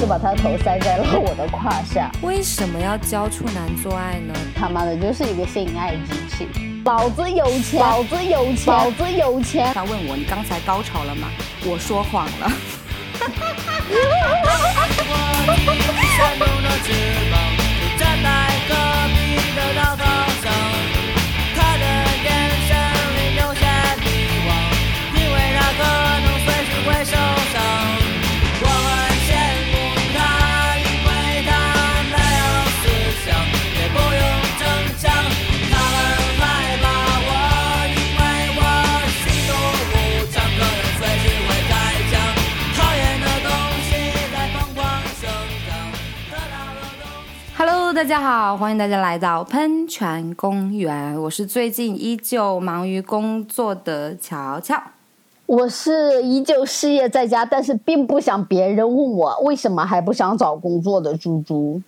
[0.00, 2.10] 就把他头塞在了我的胯下。
[2.22, 4.32] 为什么要教处男做爱呢？
[4.56, 6.48] 他妈的，就是一个性爱机器。
[6.86, 9.74] 老子有钱，老子有钱，老子有钱。
[9.74, 11.28] 他问我你刚才高潮了吗？
[11.66, 12.50] 我说谎了。
[48.00, 51.14] 大家好，欢迎大家来到喷泉公园。
[51.20, 54.82] 我是最近依旧忙于工作的乔乔，
[55.44, 61.82] 我是依旧失业在家，但是并不想别人问我为什么还不想找工作的猪猪。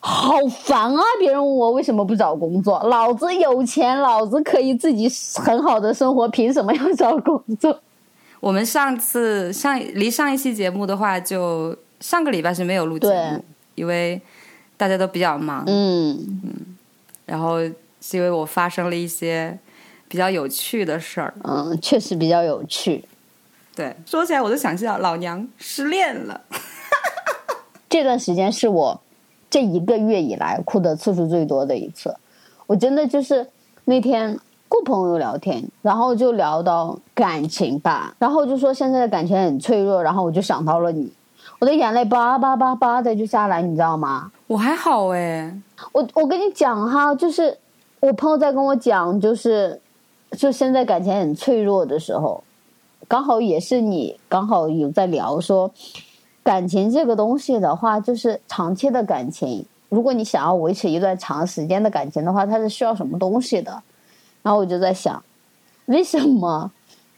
[0.00, 1.02] 好烦啊！
[1.18, 5.06] 别人问我为什么不找工作，老子有钱，老子可以自己
[5.38, 7.78] 很好的生活，凭什么要找工作？
[8.40, 14.18] 我们上次上离上一期节目的话，就上个礼拜是没有录节目，因为。
[14.76, 16.76] 大家都比较忙，嗯嗯，
[17.26, 17.58] 然后
[18.00, 19.58] 是因为我发生了一些
[20.08, 23.04] 比较有趣的事儿，嗯，确实比较有趣。
[23.74, 26.40] 对，说起来我都想到老娘失恋了。
[27.88, 29.00] 这段时间是我
[29.48, 32.14] 这一个月以来哭的次数最多的一次。
[32.66, 33.46] 我真的就是
[33.84, 41.12] 那天跟朋友聊天，然后就聊到感情吧，然后就说现在的感情很脆弱，然后我就想到了你。
[41.60, 44.32] 我的眼泪叭叭叭叭的就下来，你知道吗？
[44.46, 45.58] 我还好哎，
[45.92, 47.56] 我我跟你讲哈，就是
[48.00, 49.80] 我朋友在跟我讲，就是
[50.32, 52.44] 就现在感情很脆弱的时候，
[53.08, 55.70] 刚好也是你刚好有在聊说，
[56.42, 63.82] 感情这个东西的话，就是长期的感情，如果你想要维持一段长时间的感情的话，它是需要什么东西的？
[64.42, 65.24] 然后我就在想，
[65.86, 66.70] 为什么？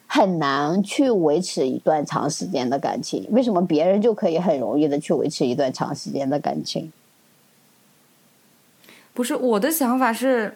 [0.08, 6.92] 很难去维持一段长时间的感情，为什么别人就可以很容易的去维持一段长时间的感情？
[9.16, 10.54] 不是我的想法是，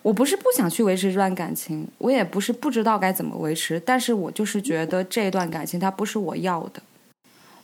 [0.00, 6.80] 我不是不想去维持这段感情，我也不是不知道该怎么维持，但是我就是觉得这段感情它不是我要的。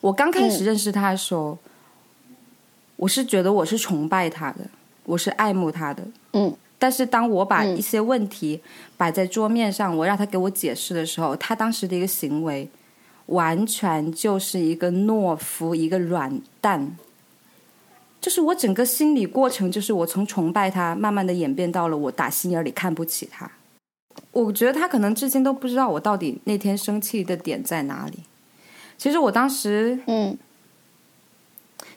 [0.03, 1.59] 我刚开始认识他的时候，
[2.97, 4.59] 我是觉得我是崇拜他的，
[5.04, 6.54] 我是爱慕他的，嗯。
[6.78, 8.60] 但是当我把一些问题
[8.98, 12.69] 摆在桌面上，我让他给我解释的时候，他当时的一个行为，
[13.26, 16.94] 完全就是一个懦夫，一个软蛋。
[18.25, 23.51] 就是我整个心理过程，就是我从崇拜他，慢慢的演变到了我打心眼里看不起他。
[24.33, 28.21] 我觉得他可能至今都不知道我到底那天生气的点在哪里。
[28.97, 30.34] 其实我当时，嗯，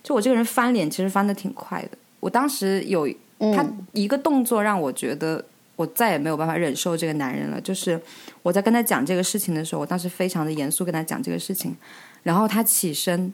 [0.03, 1.91] 就我这个人翻脸其实翻的挺快的。
[2.19, 3.09] 我当时有。
[3.39, 5.45] 他一个动作让我觉得
[5.75, 7.61] 我再也没有办法忍受这个男人了。
[7.61, 8.01] 就是
[8.41, 11.75] 我在跟他讲这个事情的时候，我当时非常的严肃跟他讲这个事情，
[12.23, 13.31] 然后他起身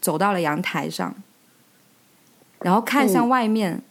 [0.00, 1.14] 走到了阳台上，
[2.60, 3.82] 然后看向外面。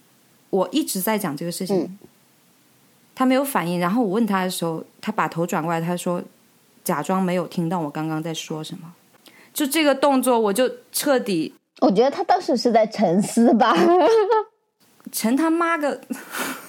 [0.51, 1.99] 我一直在讲这个事情，
[3.13, 3.79] 他没有反应。
[3.79, 6.23] 然后我问他的时候，他把头转过来，他说
[6.83, 8.91] ：“假装没有听到我刚刚在说什么。”
[9.53, 11.53] 就这个动作，我就彻底。
[11.81, 13.77] 我觉得他当时是在沉思吧。
[15.11, 16.01] 沉他妈个！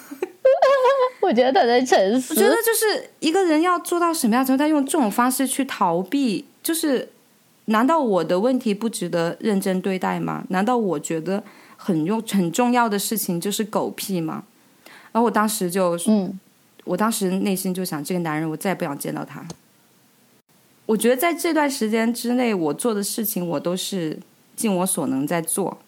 [1.22, 2.34] 我觉得他在沉思。
[2.34, 7.09] 我觉得就是一个人要做到什么样程度，他用这种方式去逃避，就是
[7.65, 10.44] 难道我的问题不值得认真对待吗？
[10.50, 11.43] 难道我觉得
[11.82, 14.44] 很用很重要的事情就是狗屁嘛？
[15.12, 16.38] 然后我当时就，嗯，
[16.84, 19.42] 我当时内心就想，这个男人我再也不想见到他。
[20.84, 24.18] 我觉得在这段时间之内，我做的事情我都是
[24.54, 25.78] 尽我所能在做。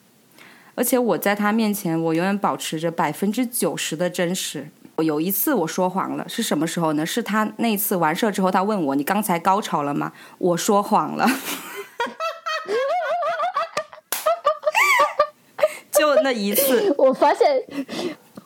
[0.75, 4.71] 而且我在他面前，我永远保持着百分之九十的真实。
[4.99, 7.05] 有一次我说谎了，是什么时候呢？
[7.05, 11.29] 是他那次完事之后，他问我：“你刚才高潮了吗？”我说谎了，
[15.91, 16.95] 就那一次。
[16.99, 17.47] 我发现，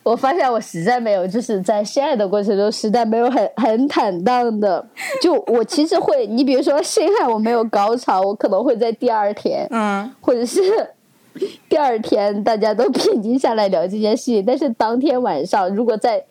[0.02, 4.84] 我发现我实在没有，就是在性爱的过程中，实在没有很很坦荡的。
[5.22, 10.60] 就我其实会，你比如说性爱我没有高潮，我可能会在第二天，嗯，或者是。
[11.68, 16.24] 第二天大家都 平静下来聊这件事情，但是当天晚上，如果在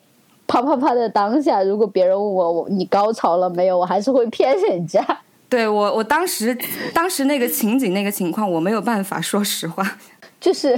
[0.48, 5.00] 啪啪啪的当下，如果别人问我我你高潮了没有，我还是会骗人家。
[5.48, 6.58] 对我，我当时
[6.92, 9.96] 当时那个情景那个情况，我没有办法说实话。
[10.40, 10.76] 就是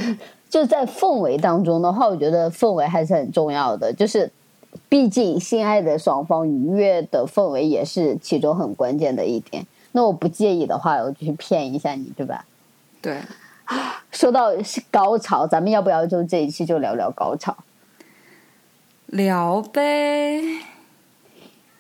[0.49, 3.93] 就在氛围当中的话，我觉得氛围还是很重要的。
[3.93, 4.31] 就是
[4.89, 9.67] 毕竟心爱的双方愉悦的氛围也是其中很关键的一点。
[9.93, 12.45] 那我不介意的话，我就去骗一下你，对吧？
[13.01, 13.19] 对。
[14.11, 14.49] 说到
[14.91, 17.55] 高潮，咱们要不要就这一期就聊聊高潮？
[19.07, 20.43] 聊呗。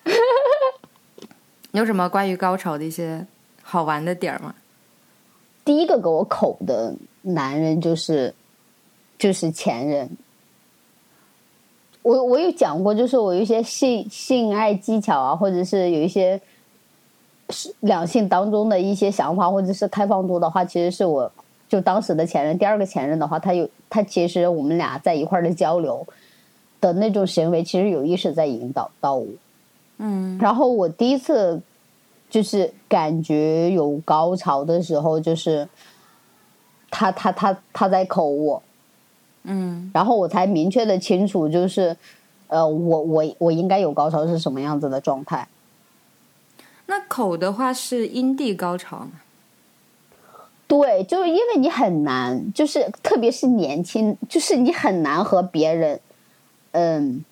[1.73, 3.27] 有什么关于高潮的一些
[3.63, 4.55] 好玩的点儿吗？
[5.65, 8.35] 第一个给我口的男人就是
[9.19, 10.09] 就是前任。
[12.03, 16.41] 我我有讲过，就是我有一些性性爱技巧啊，或者是有一些
[17.51, 21.31] 是两性当中的一些想法，或者是开放度的话，其实是我
[21.69, 22.57] 就当时的前任。
[22.57, 26.07] 第二个前任的话，他有他其实我们俩在一块儿的交流
[26.81, 29.27] 的那种行为，其实有意识在引导到我。
[29.99, 31.61] 嗯，然后我第一次
[32.31, 35.69] 就是感觉有高潮的时候，就是
[36.91, 38.63] 他他他他在口我，
[39.49, 41.97] 嗯，然后我才明确的清楚，就是
[42.47, 45.49] 呃，我我我应该有高潮是什么样子的状态。
[46.87, 49.11] 那口的话是阴蒂高潮吗？
[50.67, 56.01] 对，就是因为你很难，就是特别是年轻，就是你很难和别人，
[56.73, 57.25] 嗯。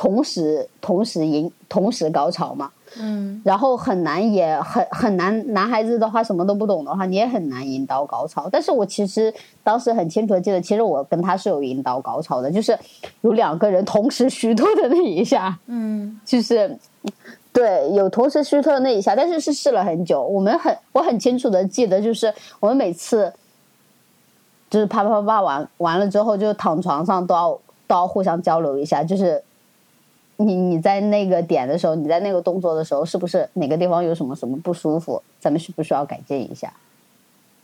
[0.00, 5.52] 同时，同时引，同时高潮嘛，嗯，然后很难，也很很难。
[5.52, 8.48] 男孩子的话，什么都不懂的话，你也很难引导高潮。
[8.50, 9.32] 但是我其实
[9.62, 12.78] 当时很清楚的记得，其实我跟他是有引导高潮的，就是
[13.20, 16.76] 有两个人同时虚脱的那一下， 嗯，就是
[17.52, 20.22] 对，有同时虚脱的那一下，但是是试了很久。
[20.22, 23.32] 我们很，我很清楚的记得，就是我们每次
[24.70, 29.42] 就是啪啪啪完完了之后，就躺床上都要都要互相交流一下，就是。
[30.40, 35.20] 你你在那个点的时候，你在那个动作的时候，是不是哪个地方有什么什么不舒服？
[35.40, 36.72] 咱们需不需要改进一下？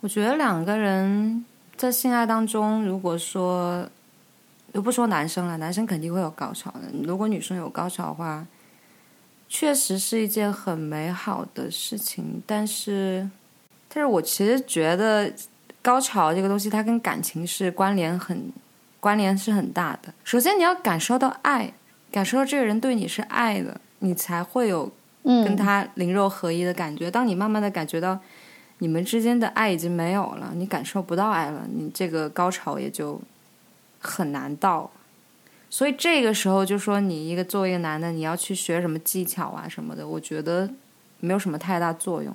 [0.01, 1.45] 我觉得两个人
[1.77, 3.87] 在性爱当中，如果说，
[4.73, 6.81] 又不说男生了，男生肯定会有高潮的。
[7.05, 8.45] 如果女生有高潮的话，
[9.49, 12.43] 确实是一件很美好的事情。
[12.45, 13.31] 但是，
[13.89, 15.33] 但是我其实觉得
[15.81, 18.53] 高潮这个东西，它跟感情是关联很
[18.99, 20.13] 关联是很大的。
[20.25, 21.73] 首先，你要感受到爱。
[22.15, 24.89] 感受到这个人对你是爱的，你才会有
[25.25, 27.11] 跟他灵肉合一的感觉。
[27.11, 28.17] 当你慢慢的感觉到
[28.79, 33.21] 你们之间的爱已经没有了，你感受不到爱了，你这个高潮也就
[33.99, 34.89] 很难到。
[35.69, 40.71] 所以这个时候就说你一个作为一个男的，你要去学什么技巧啊什么的，我觉得
[41.19, 42.33] 没有什么太大作用。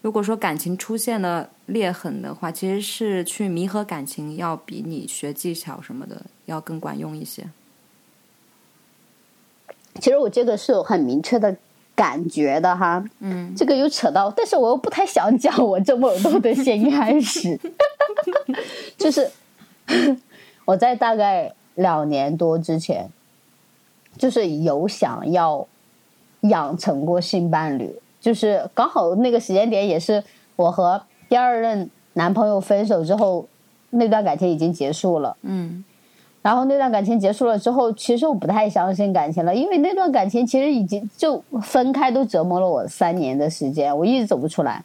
[0.00, 7.44] 如果说感情出现了裂痕的话，其实是去弥合感情，要比你学技巧什么的要更管用一些。
[10.00, 11.54] 其实我这个是有很明确的
[11.94, 17.58] 感觉的哈，嗯，这个有扯到，但是我又不太想讲我这么多的性爱史，
[18.96, 19.28] 就是
[20.64, 23.10] 我在大概两年多之前，
[24.16, 25.66] 就是有想要
[26.42, 30.22] 养成过性伴侣，就是刚好那个时间点也是
[30.54, 33.48] 我和第二任男朋友分手之后，
[33.90, 35.84] 那段感情已经结束了，嗯。
[36.48, 44.82] 然后那段感情结束了之后，其实我不太相信感情了，因为那段感情其实已经就分开都折磨了我三年的时间，我一直走不出来。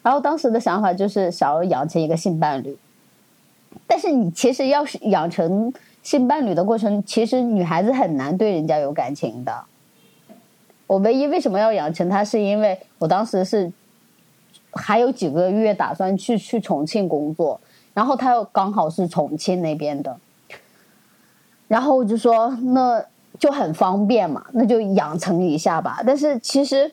[0.00, 2.76] 然后当时的想法就是想要养成一个性伴侣，
[3.84, 9.52] 但是你其实要是养成性伴侣的过程，其实女孩子很难对人家有感情的。
[10.86, 13.72] 我唯一为什么要养成他，是因为我当时是
[14.70, 17.60] 还有几个月打算去去重庆工作，
[17.92, 20.16] 然后他又刚好是重庆那边的。
[21.72, 23.02] 然后我就说，那
[23.38, 26.02] 就很方便嘛，那就养成一下吧。
[26.06, 26.92] 但是其实，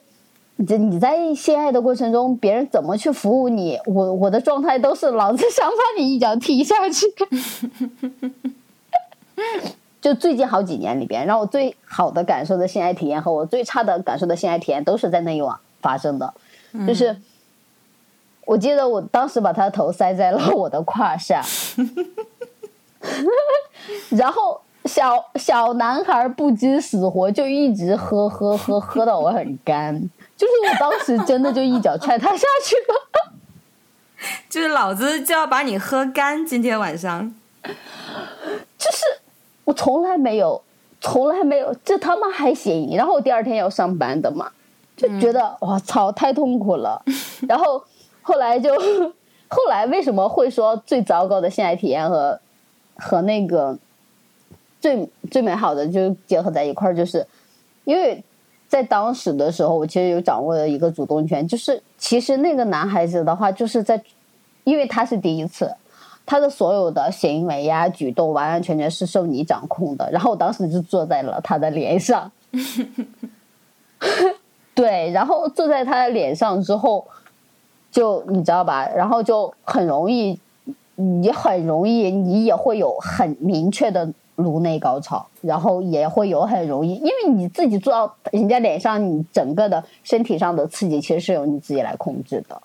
[0.56, 7.06] 你你在性爱的过程中，别人怎么去服务你，我我的状态都是老子想把你一脚踢下去。
[10.00, 16.34] 就最近好几年里边，让我最好的感受的性爱体验和我最差的感受的性爱体验，都是在那一晚发生的。
[16.88, 17.18] 就是
[18.46, 21.44] 我记得我当时把他的头塞在了我的胯下，
[24.12, 24.62] 然后。
[24.90, 29.94] 小小男孩不知死活，就一直喝喝喝喝到我很干，
[30.36, 33.32] 就是我当时真的就一脚踹他下去了，
[34.50, 37.32] 就是老子就要把你喝干，今天晚上，
[37.64, 39.06] 就是
[39.66, 40.60] 我从来没有，
[41.00, 42.90] 从来没有，这他妈还行。
[42.98, 44.52] 然后我第二天要上班的嘛，
[44.98, 47.04] 就觉得哇操，太痛苦了。
[47.48, 47.84] 然后
[48.24, 48.74] 后来就
[49.48, 52.40] 后来为什么会说最糟糕的性爱体验和
[52.98, 53.78] 和那个。
[54.80, 57.26] 最最美好的就结合在一块儿，就是
[57.84, 58.24] 因为
[58.68, 61.48] 在当时的时候，我其实有掌握了一个主动权。
[61.48, 64.02] 就是其实那个男孩子的话，就是在，
[64.64, 65.74] 因为他是第一次，
[66.26, 70.10] 他的所有的行为呀、举动完完全全是受你掌控的。
[70.12, 72.32] 然后我当时就坐在了他的脸上，
[74.76, 77.06] 对，然后坐在他的脸上之后，
[77.92, 78.88] 就你知道吧？
[78.96, 80.40] 然后就很容易，
[80.96, 92.62] 你很容易，你也会有很明确的颅内高潮，然后也会有很容易，因为你自己做到人家脸上，你整个的身体上的刺激其实是由你自己来控制的。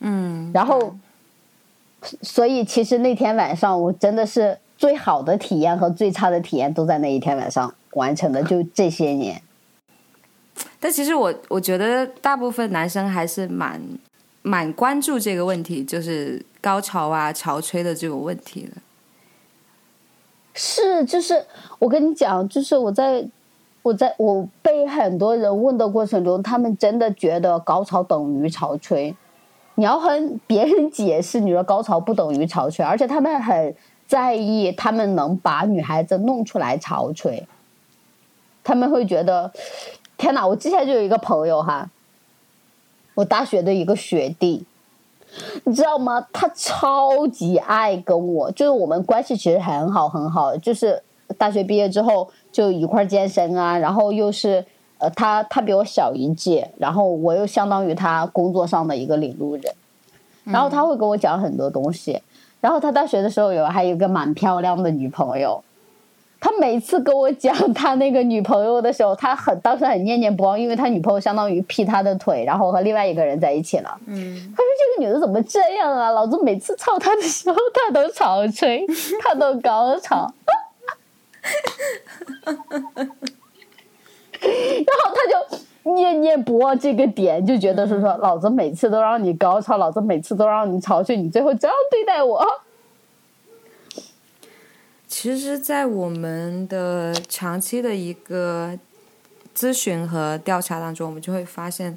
[0.00, 0.94] 嗯，然后，
[2.20, 9.40] 所以其实那天晚上我真的是最好的体验和最差的体验都在那一天晚上完成的，就这些年。
[10.78, 13.80] 但其实我我觉得大部分男生还是蛮
[14.42, 18.72] 蛮关注这个问题，就是高潮啊、潮吹的这个问题的。
[20.54, 21.44] 是，就是
[21.78, 23.26] 我跟你讲，就是我在
[23.82, 29.14] 我在我被很多人问的过程中，他们真的觉得高潮等于潮吹。
[29.74, 33.74] 你要和别人解释，你说高潮不等于潮吹，而且他们很
[34.06, 37.46] 在意，他们能把女孩子弄出来潮吹，
[38.62, 39.52] 他们会觉得。
[40.18, 40.46] 天哪！
[40.46, 41.90] 我之前就有一个朋友哈，
[43.14, 44.64] 我大学的一个学弟，
[45.64, 46.26] 你知道吗？
[46.32, 51.02] 他超级爱跟我，就是我们关系其实很好很好，就是
[51.38, 54.64] 大学毕业之后就一块健身啊，然后又是
[54.98, 59.64] 呃，他他比我小一届，然后我又相当于他工作上的一个领路人，
[60.44, 62.22] 然后他会跟我讲很多东西，
[62.60, 65.62] 然后他大学的时候有还有一个蛮漂亮的女朋友。
[66.42, 73.96] 他每次跟我讲他那个女朋友的时候，他很当时很念念不忘，因为他女朋友相当于劈他的腿，然后和另外一个人在一起了。
[74.06, 76.10] 嗯，他说这个女的怎么这样啊？
[76.10, 78.84] 老子每次操她的时候，她都潮吹，
[79.22, 80.28] 她都高潮。
[84.40, 92.44] 然后他就念念不忘这个点，就觉得是说，老子每次都让你高潮，老子每次都让你潮吹，你最后这样对待我。
[95.14, 98.78] 其实，在我们的长期的一个
[99.54, 101.96] 咨询和调查当中，我们就会发现，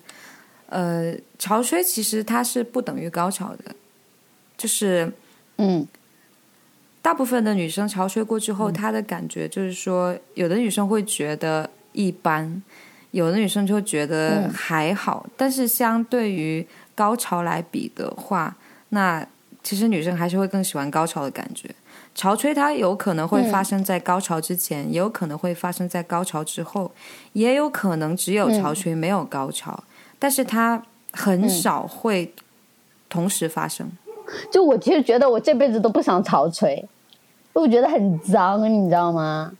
[0.67, 3.73] 呃，潮吹其实它是不等于高潮的，
[4.57, 5.09] 就是，
[5.55, 5.87] 嗯，
[7.01, 12.61] 大部分的女生潮吹过之后，她的感觉就是说，有的女生会觉得一般，
[13.11, 18.57] 有的女生就会觉得还好，但是相对于高潮来比的话，
[18.89, 19.25] 那
[19.63, 21.73] 其实女生还是会更喜欢高潮的感觉。
[22.15, 26.89] 潮吹它有可能会发生在高潮之前，也有可能会发生在高潮之后，
[27.33, 29.83] 也有可能只有潮吹没有高潮，
[30.17, 30.81] 但是它
[31.11, 32.33] 很少会
[33.09, 33.91] 同时发生。
[34.49, 36.83] 就我其实觉得我这辈子都不想潮吹，
[37.51, 39.51] 我觉得很脏，你知道吗？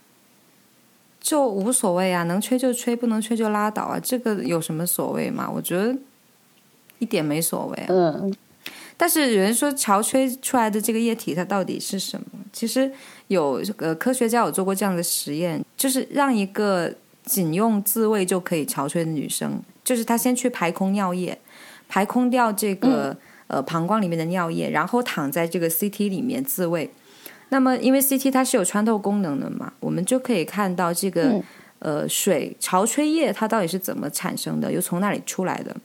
[1.20, 5.52] 就无所谓啊，能吹就吹，不能吹就拉倒啊，这个有什么所谓嘛？
[5.54, 5.94] 我觉得
[7.00, 7.86] 一点没所谓。
[7.90, 8.34] 嗯。
[8.98, 12.28] 但是有人说潮吹出来的这个液体它到底是什么？
[12.54, 12.90] 其实
[13.28, 16.94] 有呃科学家有做过这样的实验，就是让一个
[17.26, 21.38] 仅用自慰就可以潮吹的女生，就是她先去排空尿液，
[21.90, 23.16] 排空掉这个
[23.48, 26.90] 呃膀胱里面的尿液，然后躺在这个 CT 里面自慰。
[27.50, 31.44] 那么因为 CT 它是有穿透功能的嘛，我们就可以看到这个
[31.80, 35.76] 呃水潮吹液它到底是怎么产生的，又从那里出来的。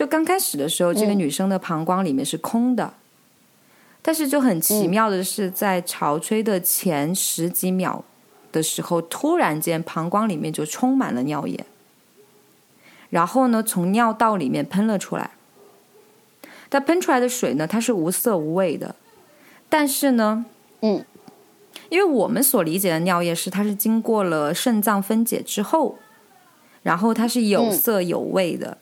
[0.00, 2.94] 就刚开始的时候，这个女生的膀胱里面是空的，
[4.00, 8.02] 但是就很奇妙的是，在潮吹的前十几秒
[8.50, 11.66] 的时候，突然间膀胱里面就充满了尿液，
[13.10, 15.32] 然后呢，从尿道里面喷了出来。
[16.70, 18.94] 它喷出来的水呢，它是无色无味的，
[19.68, 20.46] 但是呢，
[20.80, 21.04] 嗯，
[21.90, 25.98] 因为我们所理解的尿液是它是经过了肾脏分解之后，
[26.82, 28.78] 然后它是有色有味的。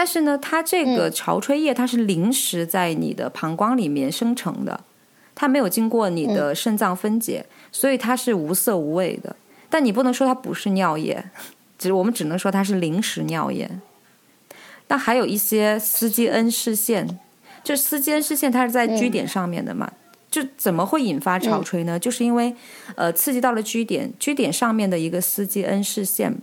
[0.00, 4.80] 但是呢，它这个潮吹液它是临时在你的膀胱里面生成的，
[5.34, 9.36] 它没有经过你的肾脏分解，所以它是无色无味的。
[9.68, 11.22] 但你不能说它不是尿液，
[11.78, 13.70] 只我们只能说它是临时尿液。
[14.88, 17.06] 那还有一些司基恩视线，
[17.62, 19.92] 就司基恩视线它是在 G 点上面的嘛？
[20.30, 21.98] 就怎么会引发潮吹呢？
[21.98, 22.54] 就是因为
[22.94, 26.34] 呃刺激到了 G 点，G 点上面的一个司基恩视线。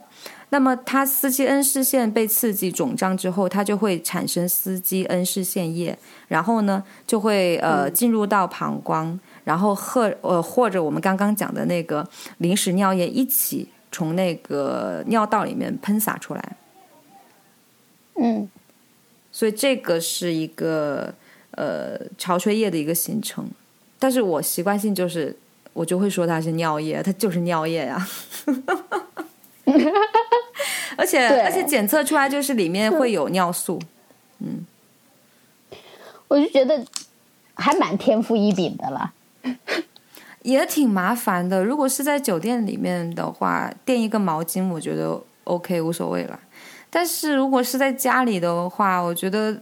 [0.49, 5.97] 那么，它司基恩视线被刺激肿胀之后，它就会产生司基恩视线液，
[6.29, 16.55] 然后呢，就会呃进入到膀胱，然后和呃或者我们刚刚讲的那个临时尿液一起从那个尿道里面喷洒出来。
[18.15, 18.49] 嗯，
[19.31, 21.13] 所以这个是一个
[21.51, 23.45] 呃潮吹液的一个形成，
[23.99, 25.35] 但是我习惯性就是
[25.73, 28.07] 我就会说它是尿液，它就是尿液呀。
[30.97, 33.79] 而且而且检测出来就是里面会有尿素，
[34.39, 34.65] 嗯，
[36.27, 36.85] 我就觉得
[37.53, 39.13] 还蛮天赋异禀的了，
[40.41, 41.63] 也挺麻烦的。
[41.63, 46.39] 如果是在酒店里面的话，垫一个毛巾，我觉得 OK 无所谓了。
[46.89, 49.61] 但是如果是在家里的话，我觉得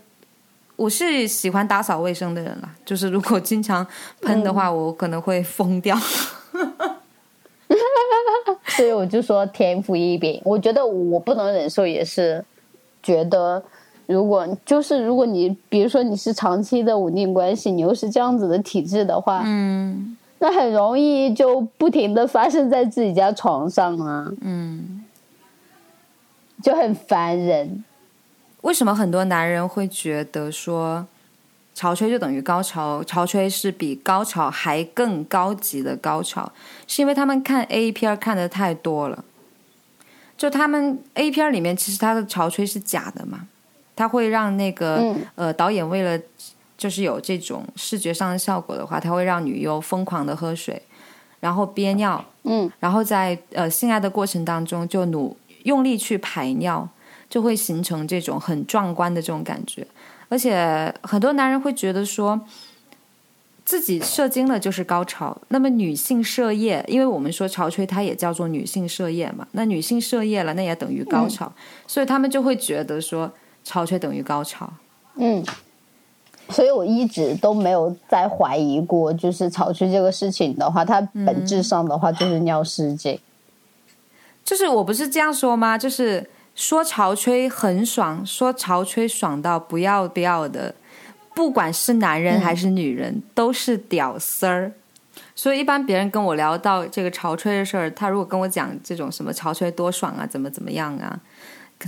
[0.75, 2.69] 我是喜欢打扫卫生的人了。
[2.85, 3.85] 就是如果经常
[4.21, 5.97] 喷的话，我可能会疯掉。
[8.77, 10.41] 所以我就说天赋异禀。
[10.43, 12.43] 我觉得我不能忍受，也是
[13.01, 13.63] 觉得
[14.05, 25.01] 如果就是如果你比如说你是长期的稳定关系，你又是这样子的体质的话，嗯那很容易就不停的发生在自己家床上啊，嗯。
[26.63, 27.83] 就很烦人。
[28.61, 31.05] 为什么很多男人会觉得说
[31.75, 33.03] 潮吹就等于高潮？
[33.03, 36.49] 潮吹是比高潮还更高级的高潮，
[36.87, 39.23] 是因为他们看 A 片看的太多了。
[40.37, 43.47] 就他们 A 片里面，其实他的潮吹是假的嘛，
[43.95, 46.17] 他会让那个、嗯呃导演为了
[46.77, 50.81] 就是有这种视觉上的效果的话，他会让女优疯狂的喝水，
[51.41, 56.87] 然后憋尿，嗯然后在呃性爱的过程当中就努用力去排尿，
[57.29, 59.85] 就会形成这种很壮观的这种感觉。
[60.29, 62.39] 而且很多男人会觉得说，
[63.63, 65.37] 自己射精了就是高潮。
[65.49, 71.51] 那么女性射液，因为我们说潮吹它也叫做女性射液嘛，那女性射液了，那也等于高潮，
[71.87, 73.31] 所以他们就会觉得说
[73.63, 74.71] 潮吹等于高潮。
[75.15, 75.43] 嗯，
[76.49, 83.19] 所以我一直都没有再怀疑过，就是潮吹这个事情的话，它本质上的话就是尿失禁。
[84.43, 85.75] 就是我不是这样说吗？
[85.75, 90.73] 就是说潮吹很爽，说潮吹爽到不要不要的，
[91.35, 94.71] 不管是男人还是女人，都是屌丝儿。
[95.35, 101.19] 所以一般别人跟我聊到这个潮吹的事儿，他如果跟我讲这种什么潮吹多爽啊，怎么怎么样啊，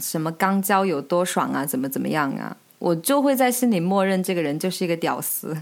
[0.01, 5.57] 什么肛交有多爽啊，怎么怎么样啊，我就会在心里默认这个人就是一个屌丝。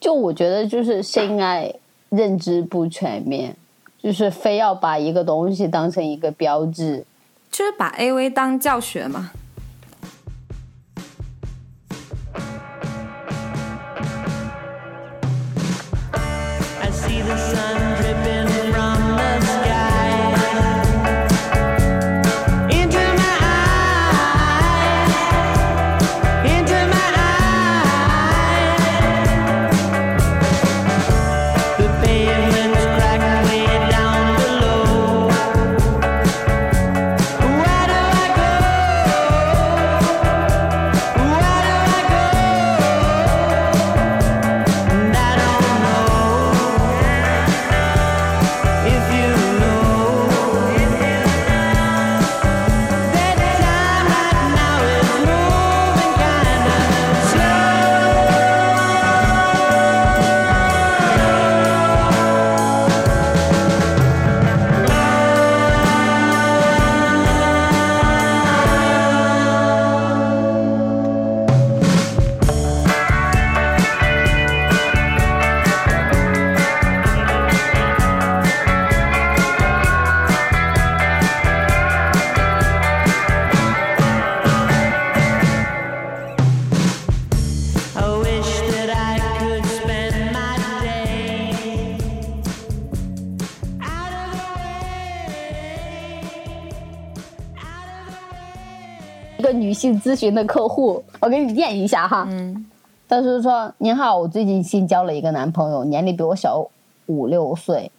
[0.00, 1.72] 就我觉得，就是性爱
[2.08, 3.54] 认知不全面，
[4.02, 7.04] 就是非要把一个东西当成一个标志。
[7.58, 9.32] 就是把 A V 当教学嘛。
[100.08, 102.26] 咨询的客户，我给你念一下哈。
[102.30, 102.64] 嗯
[103.10, 106.66] 他是说：“您好，我最近新交了一个男朋友，年龄比我小
[107.06, 107.90] 五六岁，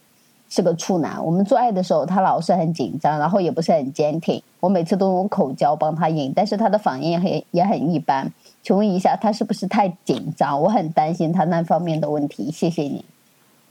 [0.50, 1.24] 是个处男。
[1.26, 4.40] 我们做爱的时候，他老是很紧张，然后也不是很坚挺。
[4.60, 8.32] 我每次都用口交帮他硬，但是他的反应很也很一般。
[8.62, 10.62] 请问一下，他是不是太紧张？
[10.62, 12.52] 我很担心他那方面的问题。
[12.52, 13.04] 谢谢你。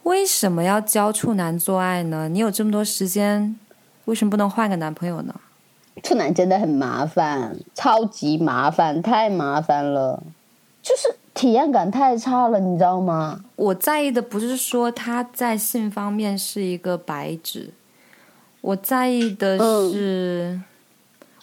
[0.03, 2.29] 为什么要教处男做爱呢？
[2.29, 3.57] 你有这么多时间，
[4.07, 5.33] 为什么不能换个男朋友呢？
[6.03, 10.23] 处男真的很麻烦，超级麻烦，太麻烦了，
[10.83, 13.45] 就是体验感太差了，你知道吗？
[13.57, 17.73] 我在意的不是说他在性方面是一个白纸，
[18.61, 19.59] 我在意的
[19.91, 20.61] 是，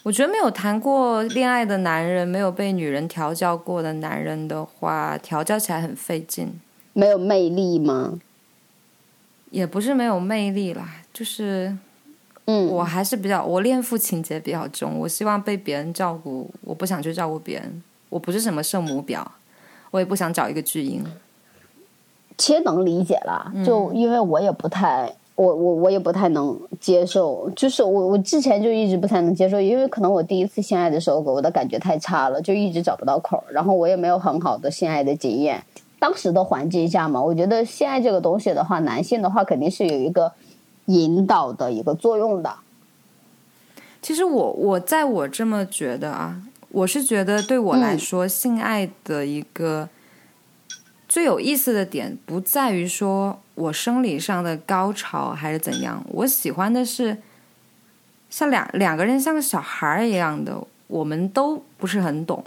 [0.03, 6.59] 我觉得没有谈过恋爱的男人，没有被女人调教过的男人的话，调教起来很费劲，
[6.93, 8.19] 没有魅力吗？
[9.51, 11.77] 也不是没有魅力啦，就是
[12.45, 19.23] 嗯，我还是比较我恋父情节比较重，我希望被别人照顾，我不想去照顾别人，我不是什么圣母婊，
[19.91, 21.03] 我也不想找一个巨婴。
[22.37, 35.63] 其实能理解啦，就因为我也不太，我我我也不太能接受，就是我我之前就一直不太能接受，因为可能我第一次性爱的时候给我的感觉太差了，就一直找不到口，然后我也没有很好的性爱的经验。
[35.97, 40.31] 当时的环境下嘛，我觉得性爱这个东西的话，男性的话肯定是有一个
[40.85, 42.55] 引导的一个作用的。
[44.01, 49.89] 其实我我在我这么觉得啊，我是觉得对我来说，性爱的一个
[51.09, 57.17] 最有意思的点，不在于说我生理上的高潮还是怎样，我喜欢的是
[58.29, 62.43] 像两两个人像个小孩儿一样的，我们都不是很懂，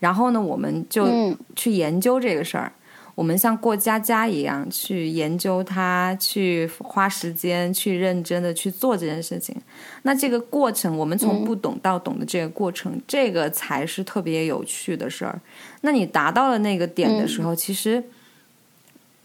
[0.00, 2.72] 然后呢，我们就嗯去研究这个事儿。
[3.18, 9.56] 我们像过家家一样去研究它，去花时间，去认真的去做这件事情。
[10.02, 15.40] 那这个过程，我们从不懂到懂的这个过程，这个才是特别有趣的事儿。
[15.80, 18.00] 那你达到了那个点的时候，其实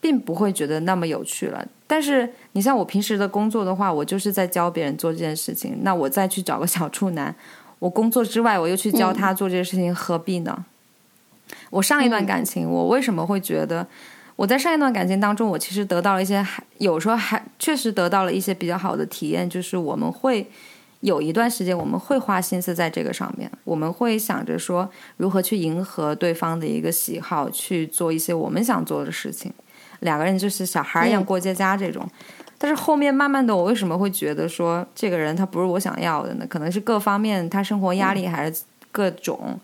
[0.02, 1.64] 并不会觉得那么有趣了。
[1.86, 5.78] 但是你像我平时的工作的话，我就是在教别人做这件事情。
[5.84, 7.36] 那我再去找个小处男，
[7.78, 10.66] 我工作之外我又去教他做这件事情，何必呢？
[11.70, 13.86] 我上一段感情，我为什么会觉得
[14.36, 20.50] 我在上一段感情当中，我其实得到了一些，还有时候还确实得到了一些比较好的体验，就是我们会
[21.02, 29.52] 有一段时间，我们会花心思在这个上面，我们会想着说如何去迎合对方的一个喜好，去做一些我们想做的事情。
[30.00, 32.08] 两个人就是小孩一样过家家这种。
[32.58, 36.46] 但是后面慢慢的，我为什么会觉得说这个人他不是我想要的呢？
[36.48, 39.60] 可能是各方面他生活压力还是各种，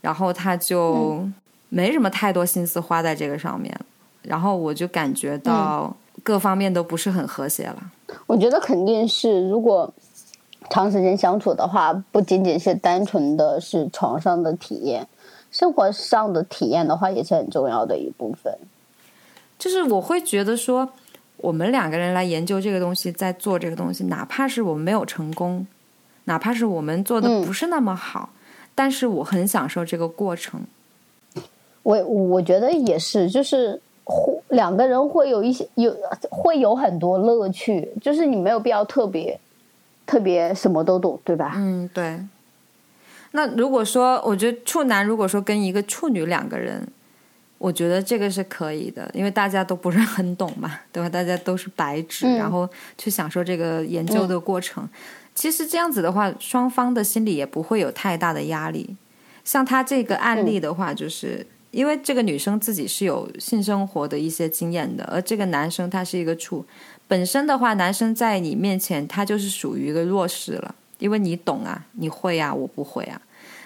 [0.00, 1.26] 然后他就
[1.68, 3.74] 没什么太多心思花在这个上面，
[4.22, 7.82] 然后我就感觉到各方面都不是很和谐了。
[8.26, 9.92] 我觉得肯定是，如果
[10.68, 15.06] 长时间相处的话，不仅仅是单纯的是床上的体验，
[15.50, 18.52] 生活上的体验的话，也是很重要的一部分。
[19.58, 20.88] 就是我会觉得说，
[21.36, 25.66] 我们两个人来研究这个东西，在做这个东西，哪怕是我们没有成功，
[26.24, 28.30] 哪怕是我们做的嗯不是那么好，
[28.74, 30.60] 但是我很享受这个过程。
[31.82, 35.96] 我我觉得也是，就是会两个人会有一些有
[36.30, 39.38] 会有很多乐趣，就是你没有必要特别
[40.06, 41.54] 特别什么都懂，对吧？
[41.56, 42.20] 嗯，对。
[43.32, 46.86] 那如果说，我觉得处男如果说跟一个处女两个人，
[47.58, 51.08] 我觉得这个是可以的，因为大家都不是很懂嘛，对吧？
[51.08, 54.88] 大家都是白纸，嗯然后去享受这个研究的过程。
[55.40, 58.94] 其实这样子的话，双方的心里也不会有太大的压力。
[59.42, 66.62] 像他这个案例的话，就是、因为这个女生自己是有性生活的一些经验的，而这个男生他是一个处，
[67.08, 73.18] 本身的话，男生在你面前他就是属于一个弱势了，因为你懂啊，你会啊，我不会啊。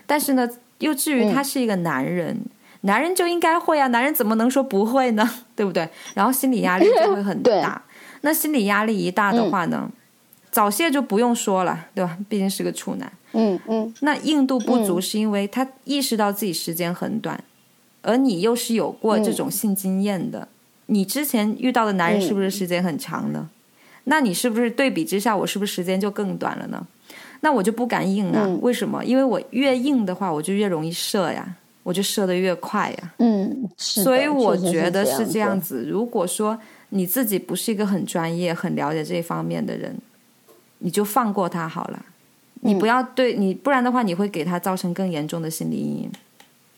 [0.06, 2.40] 但是呢，又至于他是一个男人，
[2.82, 5.28] 男人就应该会啊，男人怎么能说不会呢？
[5.56, 5.88] 对不对？
[6.14, 7.82] 然后心理压力就会很 大。
[8.20, 9.90] 那心理压力一大的话呢，
[10.54, 12.16] 早泄就不用说了，对吧？
[12.28, 13.12] 毕竟是个处男。
[13.32, 17.42] 嗯嗯那硬度不足是因为他意识到自己时间很短，
[18.02, 20.46] 而你又是有过这种性经验的，
[20.86, 23.50] 你之前遇到的男人是不是时间很长呢？
[24.04, 26.86] 那你是不是对比之下，我是不是时间就更短了呢？
[27.40, 29.04] 那我就不敢硬啊，嗯为什么？
[29.04, 33.12] 因为我越硬的话，我就越容易射呀，我就射得越快呀。
[33.18, 35.82] 嗯，是所以我觉得是是这样子。
[35.82, 35.90] 子。
[35.90, 36.56] 如果说
[36.90, 39.92] 你自己不是一个很专业、很了解这方面的人，
[40.84, 42.04] 你就放过他好了。
[42.60, 46.12] 你不要对你，不然的话，你会给他造成更严重的心理阴影。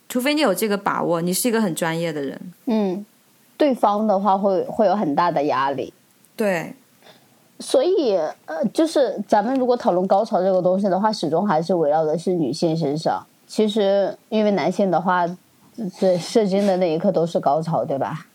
[0.09, 2.41] 除非你有这个把握，你是一个很专业的人。
[2.67, 3.05] 嗯，
[3.57, 5.93] 对方的话会会有很大的压力。
[6.37, 6.73] 对，
[7.59, 13.27] 所以，呃，就是咱们如果讨论高潮这个东西的话，始终还是围绕的是女性身上。
[13.49, 15.27] 其实，因为男性的话，
[15.99, 18.27] 对射精的那一刻都是高潮，对吧？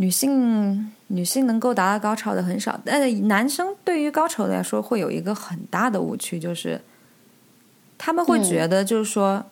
[0.00, 6.80] 女性女性能够达到高潮的很少，但是男生对于高潮来说会有一个很大的误区，就是
[7.98, 9.44] 他们会觉得就是说、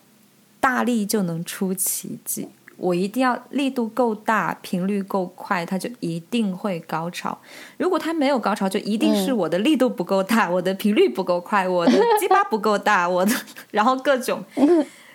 [0.59, 7.37] 大力就能出奇迹，我一定要力度够大，频率够快，他就一定会高潮。
[7.77, 13.31] 如果他没有高潮，就一定是我的力度不够大，我的频率不够快，我的鸡巴不够大，我的
[13.69, 14.43] 然后各种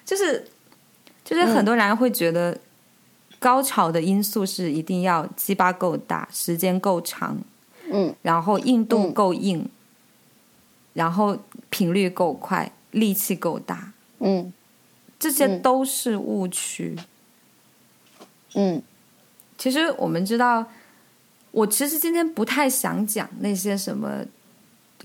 [0.05, 0.47] 就是
[1.25, 2.57] 就是很多人会觉得。
[3.45, 7.37] 高潮的因素是一定要鸡巴够大，时间够长，
[7.93, 9.69] 嗯，然后硬度够硬，
[10.95, 11.37] 然后
[11.69, 14.51] 频率够快，力气够大，嗯。
[15.19, 16.97] 这些都是误区。
[18.55, 18.83] 嗯。
[19.59, 20.65] 其实我们知道，
[21.51, 24.25] 我其实今天不太想讲那些什么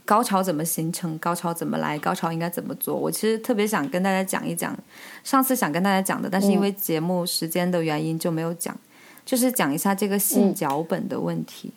[0.06, 2.96] 高潮怎么形成，高潮怎么来，高潮应该怎么做。
[2.96, 4.78] 我其实特别想跟大家讲一讲，
[5.24, 8.78] 上次想跟大家讲的，但是因为节目时间的原因就没有讲，
[9.26, 11.72] 就是讲一下这个性脚本的问题。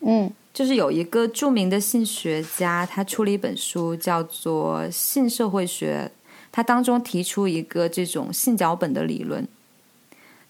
[0.00, 6.10] 嗯就是有一个著名的性学家，他出了一本书，叫做《性社会学》，
[6.50, 9.46] 他当中提出一个这种性脚本的理论，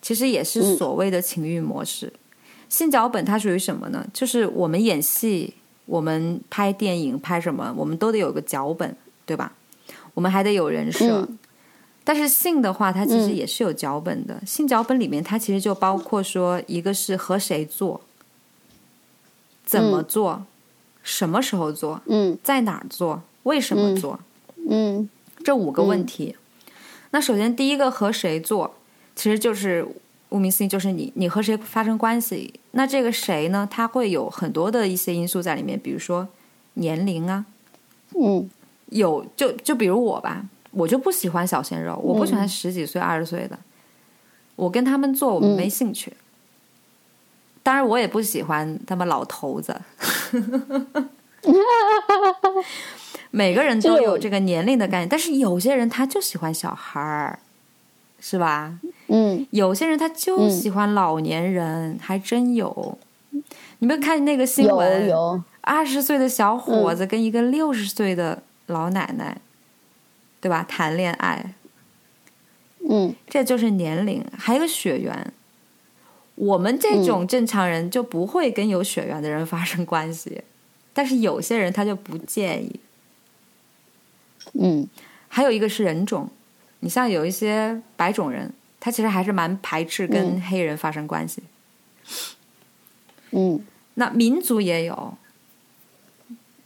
[0.01, 2.11] 其实也是所谓的情欲模式。
[2.71, 4.07] 性脚本它属于什么呢？
[4.15, 5.55] 就是我们演戏，
[5.89, 8.95] 我们拍电影拍什么，我们都得有个脚本，
[9.27, 9.53] 对吧？
[10.15, 11.23] 我们还得有人设。
[11.23, 11.39] 嗯
[12.05, 14.41] 但是性的话，它其实也是有脚本的。
[14.47, 18.01] 性脚本里面，它其实就包括说，一个是和谁做，
[19.67, 20.47] 怎么做，
[21.03, 24.19] 什么时候做，嗯在哪儿做，为什么做，
[24.71, 25.07] 嗯
[25.45, 26.35] 这五个问题。
[27.11, 28.75] 那首先第一个和谁做，
[29.15, 29.87] 其实就是
[30.29, 32.53] 顾名思义，就是你你和谁发生关系。
[32.73, 33.67] 那这个谁呢？
[33.71, 36.29] 他会有很多的一些因素在里面，比如说
[36.75, 37.45] 年龄啊，
[38.15, 38.49] 嗯
[38.91, 43.59] 有就就比如我吧，我就不喜欢小鲜肉，我不喜欢十几岁、二十岁的，
[44.57, 46.13] 我跟他们做我们没兴趣。
[47.63, 49.79] 当然，我也不喜欢他们老头子。
[53.31, 57.39] 每个人都有这个年龄的概念，但是有些人他就喜欢小孩儿，
[58.21, 58.79] 是吧？
[59.09, 62.99] 嗯有些人他就喜欢老年人，还真有。
[63.81, 69.41] 你们看那个新闻，有二十岁的小伙子跟一个六十岁的老奶奶，
[70.41, 70.65] 对吧？
[70.69, 71.55] 谈恋爱，
[72.89, 74.25] 嗯这就是年龄。
[74.37, 75.33] 还有血缘，
[76.35, 80.43] 我们这种正常人就不会跟有血缘的人发生关系，
[80.93, 82.81] 但是有些人他就不介意。
[84.55, 84.89] 嗯
[85.29, 86.29] 还有一个是人种，
[86.81, 91.43] 你像有一些白种人，他其实还是蛮排斥跟黑人发生关系。
[93.31, 93.61] 嗯
[93.95, 95.15] 那民族也有，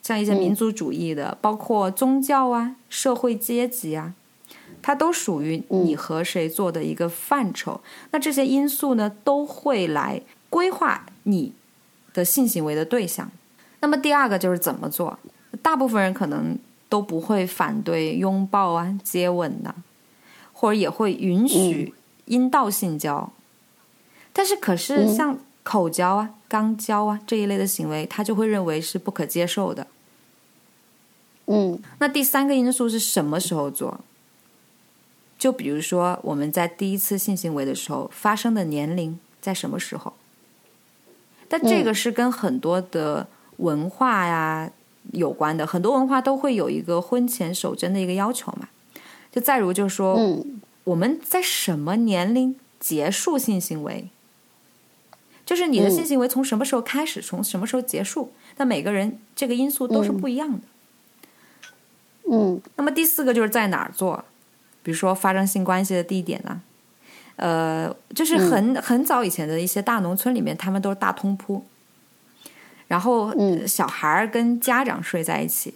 [0.03, 4.15] 像一些民族主义的，包括宗教啊、社会阶级啊，
[4.83, 7.81] 它都属于你和谁做的一个范畴。
[8.11, 10.21] 那这些因素呢，都会来
[10.51, 11.55] 规划你
[12.13, 13.31] 的性行为的对象。
[13.81, 15.19] 那么第二个就是怎么做，
[15.63, 19.75] 大部分人可能都不会反对拥抱啊、接吻呐、
[20.53, 21.95] 或者也会允许
[22.27, 23.33] 阴道性交。
[24.33, 29.87] 但是，可是像口交啊、肛交啊这一类的行为，他就会认为是不可接受的。
[31.47, 34.01] 嗯那第三个因素是什么时候做？
[35.39, 40.15] 就比如说我们在第一次性行为的时候发生的年龄在什么时候？
[41.49, 44.71] 但这个是跟很多的文化呀
[45.11, 48.69] 有关的，很多文化都会有一个婚前守贞的一个要求嘛。
[49.31, 54.09] 就再如就是说，嗯我们在什么年龄结束性行为？
[55.45, 58.33] 就是你的性行为从什么时候开始，从什么时候结束？
[58.57, 60.61] 那每个人这个因素都是不一样的。
[62.31, 64.25] 嗯那么第四个就是在哪儿做，
[64.83, 66.63] 比如说发生性关系的地点呢、
[67.37, 71.65] 呃，就是很、很早以前的一些大农村里面，他们都是大通铺，
[72.87, 75.75] 然后、嗯小孩儿跟家长睡在一起，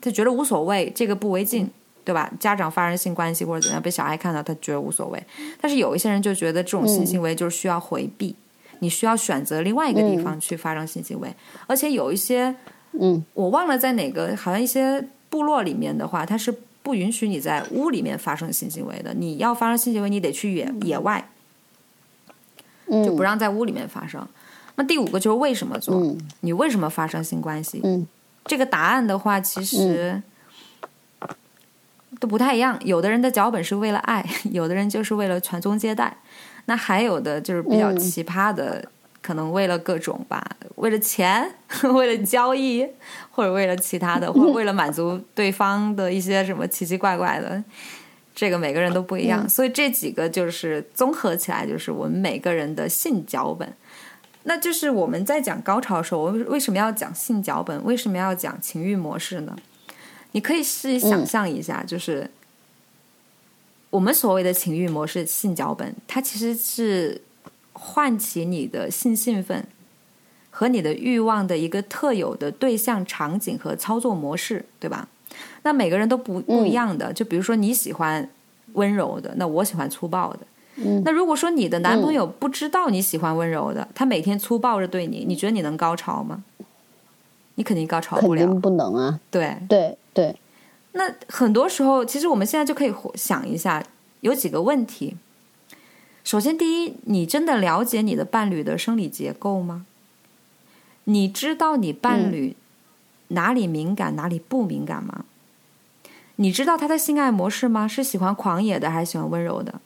[0.00, 1.70] 他觉得无所谓，这个不违禁，
[2.06, 2.32] 对吧？
[2.38, 5.20] 家长发生性关系或者怎样被小孩看到，他觉得无所谓。
[5.60, 8.32] 但是有一些人就觉得这种性行为就是需要回避，
[8.78, 11.34] 你需要选择另外一个地方去发生性行为，
[11.66, 12.54] 而且有一些
[12.92, 19.12] 嗯我忘了在哪个，好像一些部落里面的话，它是不允许你在屋里面发生性行为的。
[19.12, 21.28] 你要发生性行为，你得去野野外，
[22.86, 24.24] 嗯，就不让在屋里面发生。
[24.76, 25.96] 那第五个就是为什么做？
[25.96, 27.80] 嗯你为什么发生性关系？
[27.82, 28.06] 嗯
[28.44, 30.22] 这个答案的话，其实
[32.18, 32.78] 都不太一样。
[32.84, 36.16] 有的人的脚本是为了爱， 有的人就是为了传宗接代，
[36.66, 38.84] 那还有的就是比较嗯奇葩的，
[39.22, 40.44] 可能为了各种吧，
[40.76, 41.50] 为了钱，
[41.94, 42.86] 为了交易，
[43.30, 47.62] 或者为了其他的，或者为了满足对方的一些什么奇奇怪怪的。
[48.34, 53.66] 这个每个人都不一样，所以这几个就是综合起来，就是我们每个人的性脚本。
[54.42, 57.82] 那就是我们在讲高潮的时候，我们为什么要讲性脚本？
[57.82, 59.56] 为什么要讲情欲模式呢？
[60.36, 62.30] 你可以试想象一下，就是
[63.88, 67.18] 我们所谓的情欲模式、性脚本，它其实是
[67.72, 69.66] 唤起你的性兴奋
[70.50, 75.08] 和你的欲望的一个特有的对象、场景和操作模式，对吧？
[75.62, 77.10] 那每个人都不不一样的。
[77.14, 78.28] 就比如说你喜欢
[78.74, 80.40] 温柔的，那我喜欢粗暴的。
[80.74, 86.44] 嗯那如果说你的男朋友不知道你喜欢温柔的，他每天粗暴着对你，你觉得你能高潮吗？
[87.56, 88.40] 你肯定高潮不了。
[88.40, 90.36] 肯定不能啊，对，对对，
[90.92, 93.84] 那很多时候，其实我们现在就可以想一下，
[94.20, 95.16] 有几个问题。
[96.24, 99.84] 首先，第一，你真的了解你的伴侣的生理结构吗？
[101.04, 102.56] 你知道你伴侣
[103.28, 105.24] 哪里敏感，哪里不敏感吗？
[106.36, 107.86] 你知道他的性爱模式吗？
[107.86, 109.80] 是喜欢狂野的，还是喜欢温柔的？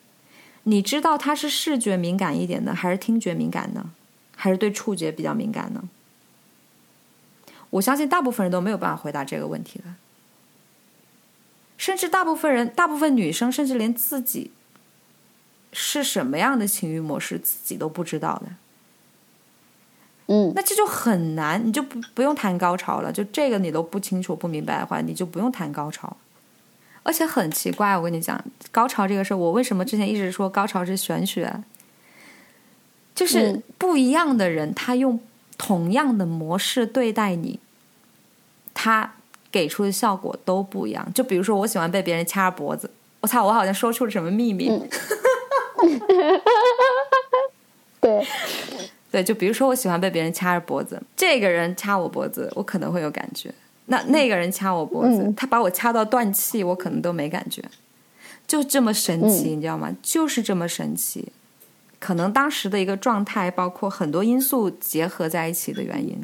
[0.65, 3.91] 你知道他是视觉敏感一点的，还是听觉敏感呢？
[4.35, 5.85] 还是对触觉比较敏感呢？
[7.71, 9.85] 我相信大部分人都没有办法回答这个问题的。
[11.79, 14.51] 甚至大部分人，大部分女生，甚至连自己
[15.73, 18.53] 是什么样的情欲模式自己都不知道的。
[20.27, 23.11] 嗯那这就很难，你就不不用谈高潮了。
[23.11, 26.17] 就这个你都不清楚不明白的话，你就不用谈高潮。
[27.03, 28.39] 而且很奇怪，我跟你讲，
[28.71, 31.65] 高潮这个事儿，我为什么之前一直说高潮是玄学？
[33.15, 35.19] 就是嗯不一样的人，他用
[35.63, 37.61] 同样的模式对待你，
[38.73, 39.13] 他
[39.53, 41.07] 给出的效果都不一样。
[41.13, 44.71] 就比如说，我喜欢被别人掐着脖子，我操，我好像说出了什么秘密。
[48.01, 48.27] 对，
[49.13, 53.51] 对，就比如说我喜欢被别人掐着脖子，这个人掐我脖子，我可能会有感觉；
[53.85, 57.63] 那那个人掐我脖子，嗯他把我掐到断气，我可能都没感觉。
[58.47, 59.95] 就这么神奇，你知道吗？
[60.03, 61.31] 就是这么神奇。
[62.01, 66.21] 可能当时的一个状态，包括很多因素结合在一起的原因。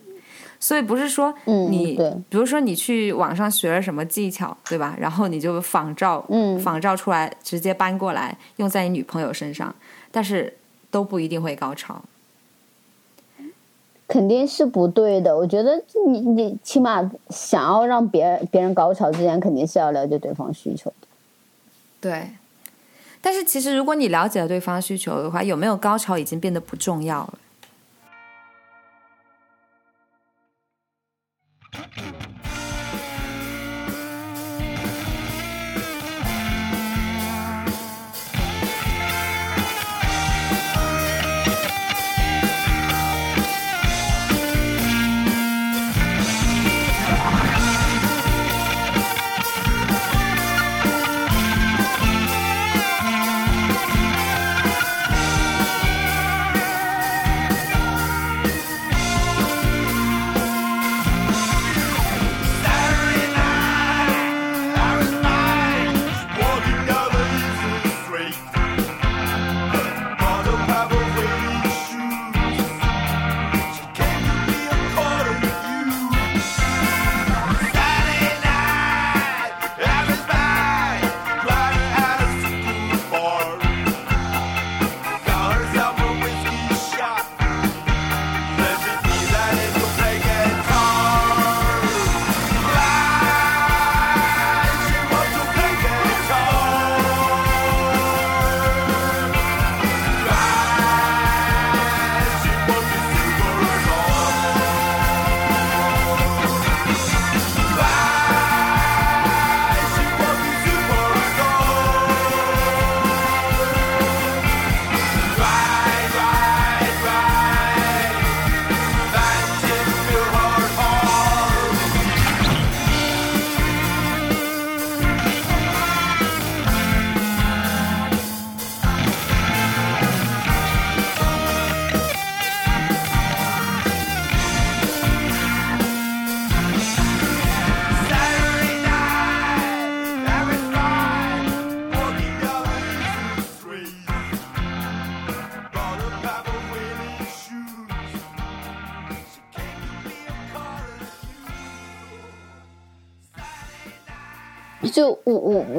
[0.59, 4.97] 所以不是说嗯你，对比如说你去网上学了什么技巧，对吧？
[4.99, 9.73] 然后你就仿照，嗯仿照出来，直接搬过来用在你女朋友身上，
[10.11, 10.57] 但是
[10.91, 12.03] 都不一定会高潮。
[14.09, 15.37] 肯定是不对的。
[15.37, 21.09] 我觉得你你起码想要让别人别人高潮之前，肯定是要了解对方需求的。
[22.01, 22.31] 对，
[23.27, 27.39] 但是其实如果你了解了对方需求的话，有没有高潮已经变得不重要了。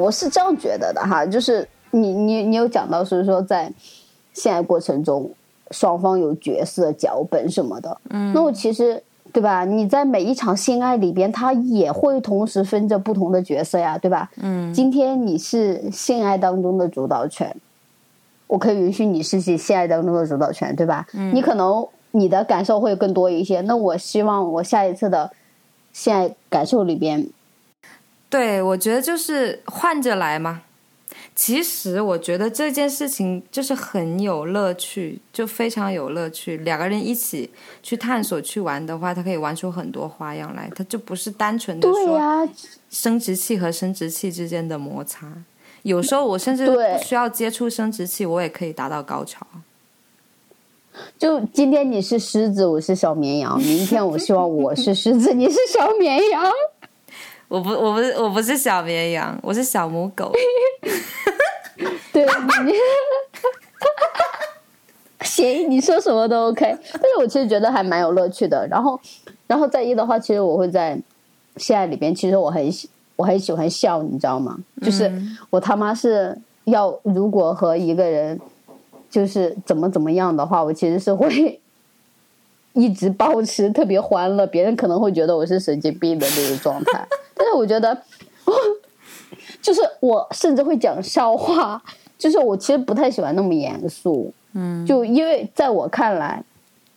[0.08, 3.70] 我是这样觉得的哈，就是你你你有讲到是说在
[4.32, 5.30] 性爱过程中
[5.70, 9.02] 双方有角色脚本什么的，嗯，那我其实
[9.34, 9.66] 对吧？
[9.66, 14.30] 你在每一场性爱里边，他也会同时分着不同的角色呀，对吧？
[14.40, 17.54] 嗯，今天你是性爱当中的主导权，
[18.46, 21.06] 我可以允许你是性爱当中的主导权，对吧？
[21.12, 25.30] 嗯，你可能你的感受会更多一些，那我希望我下一次的
[25.92, 27.28] 性爱感受里边，
[28.30, 30.62] 对，我觉得就是换着来嘛。
[31.34, 36.56] 其实我觉得这件事情就是很有乐趣，就非常有乐趣。
[36.58, 37.48] 两个人一起
[37.80, 40.68] 去探索、去玩的话，他可以玩出很多花样来。
[40.74, 42.48] 他就不是单纯的说对呀、
[42.90, 45.32] 生殖器和生殖器之间的摩擦。
[45.82, 49.46] 有时候我甚至不需要接触生殖器，我也可以达到高潮。
[51.16, 56.42] 就今天你是狮子，我是小绵羊；明天我希望我是狮子，你是小绵羊。
[57.48, 60.30] 我不，我不是，我不是小绵羊，我是小母狗。
[62.12, 62.24] 对，
[62.64, 62.72] 你
[65.24, 66.60] 行，你说什么都 OK。
[66.92, 68.66] 但是我其实觉得还蛮有乐趣的。
[68.68, 69.00] 然后，
[69.46, 70.98] 然后再一的话，其实我会在
[71.56, 74.58] 现在里边，其实我很喜我很喜欢笑，你知道吗？
[74.82, 75.10] 就是
[75.50, 78.38] 我他妈是要如果和一个人
[79.10, 81.60] 就是怎么怎么样的话，我其实是会
[82.74, 87.06] 一直保持特别欢乐，别人可能会觉得我是神经病的那种状态。
[87.38, 87.96] 但是我觉得，
[89.62, 91.80] 就是我甚至会讲笑话，
[92.18, 94.32] 就是我其实不太喜欢那么严肃。
[94.54, 96.42] 嗯，就因为在我看来，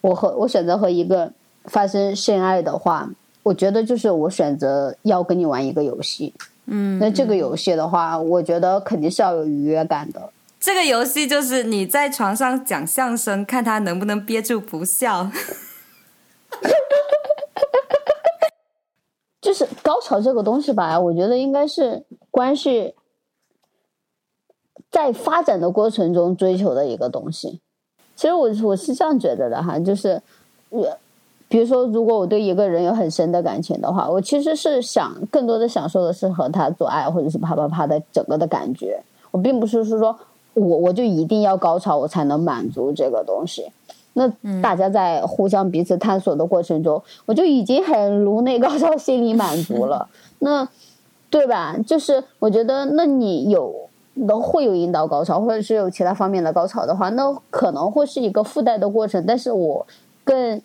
[0.01, 1.31] 我和我选择和一个
[1.65, 3.07] 发生性爱的话，
[3.43, 6.33] 我觉得就是我选择要跟你玩一个游戏。
[6.65, 10.31] 嗯，那这个游戏的话，我觉得肯定是要有愉悦感的。
[10.59, 15.29] 这个游戏就是你在床上讲相声，看他能不能憋住不笑。
[19.91, 22.95] 高潮这个东西吧，我觉得应该是关系
[24.89, 27.59] 在发展的过程中追求的一个东西。
[28.15, 30.21] 其实我我是这样觉得的哈，就是
[30.69, 30.97] 呃，
[31.49, 39.03] 比如说，如果我对一个人有很深的感情的话，我其实是想更多的享受的是和他做爱或者是啪啪啪的整个的感觉。
[39.31, 40.17] 我并不是是说
[40.53, 43.69] 我我就一定要高潮我才能满足这个东西。
[44.13, 44.27] 那
[44.61, 50.07] 大家在互相彼此探索的过程中，我就已经很颅内高潮、心理满足了。
[50.39, 50.67] 那
[51.29, 51.77] 对吧？
[51.87, 53.73] 就是我觉得，那你有
[54.15, 59.23] 能会有引导高潮，或者是有其他方面的高潮的话，那可能会是一个附带的过程。
[59.25, 59.87] 但是我
[60.25, 60.61] 更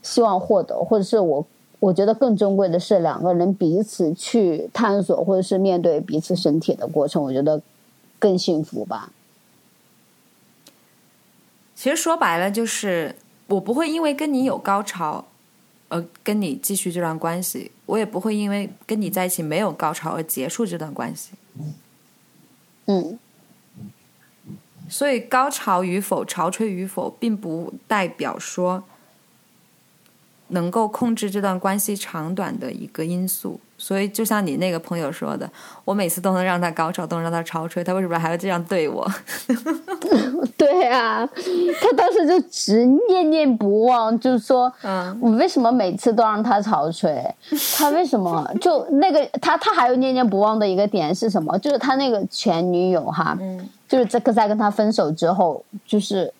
[0.00, 1.44] 希望获得，或者是我
[1.80, 7.60] 我觉得更珍贵的是两个人彼此去探索，或者是面对彼此身体的过程，我觉得
[8.18, 9.10] 更幸福吧。
[11.76, 13.14] 其实说白了，就是
[13.46, 15.26] 我不会因为跟你有高潮，
[15.88, 21.32] 而跟你继续这段关系；我也不会因为跟你在一起没有高潮而结束这段关系。
[22.86, 23.18] 嗯
[24.88, 28.84] 所以，高潮与否、潮吹与否，并不代表说
[30.48, 33.60] 能够控制这段关系长短的一个因素。
[33.86, 35.48] 所以，就像你那个朋友说的，
[35.84, 39.08] 我每次都能让他高潮，都能让他潮吹，他为什么还要这样对我？
[40.58, 41.24] 对啊，
[41.80, 47.24] 他当时就直念念不忘，就是说，嗯我为什么每次都让他潮吹？
[47.76, 51.56] 他为什么就那个他他还有念念不忘的一个点是什么？
[51.60, 56.34] 就是他那个前女友哈，嗯就是在在跟他分手之后，就是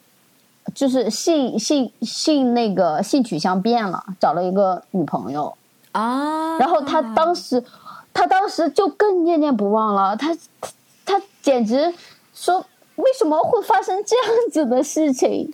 [0.75, 5.57] 就是性性性那个性取向变了，找了一个女朋友，
[5.97, 7.63] 啊，然后他当时，
[8.13, 10.71] 他当时就更念念不忘了，他他
[11.05, 11.93] 他简直
[12.35, 12.65] 说
[12.97, 15.53] 为什么会发生这样子的事情？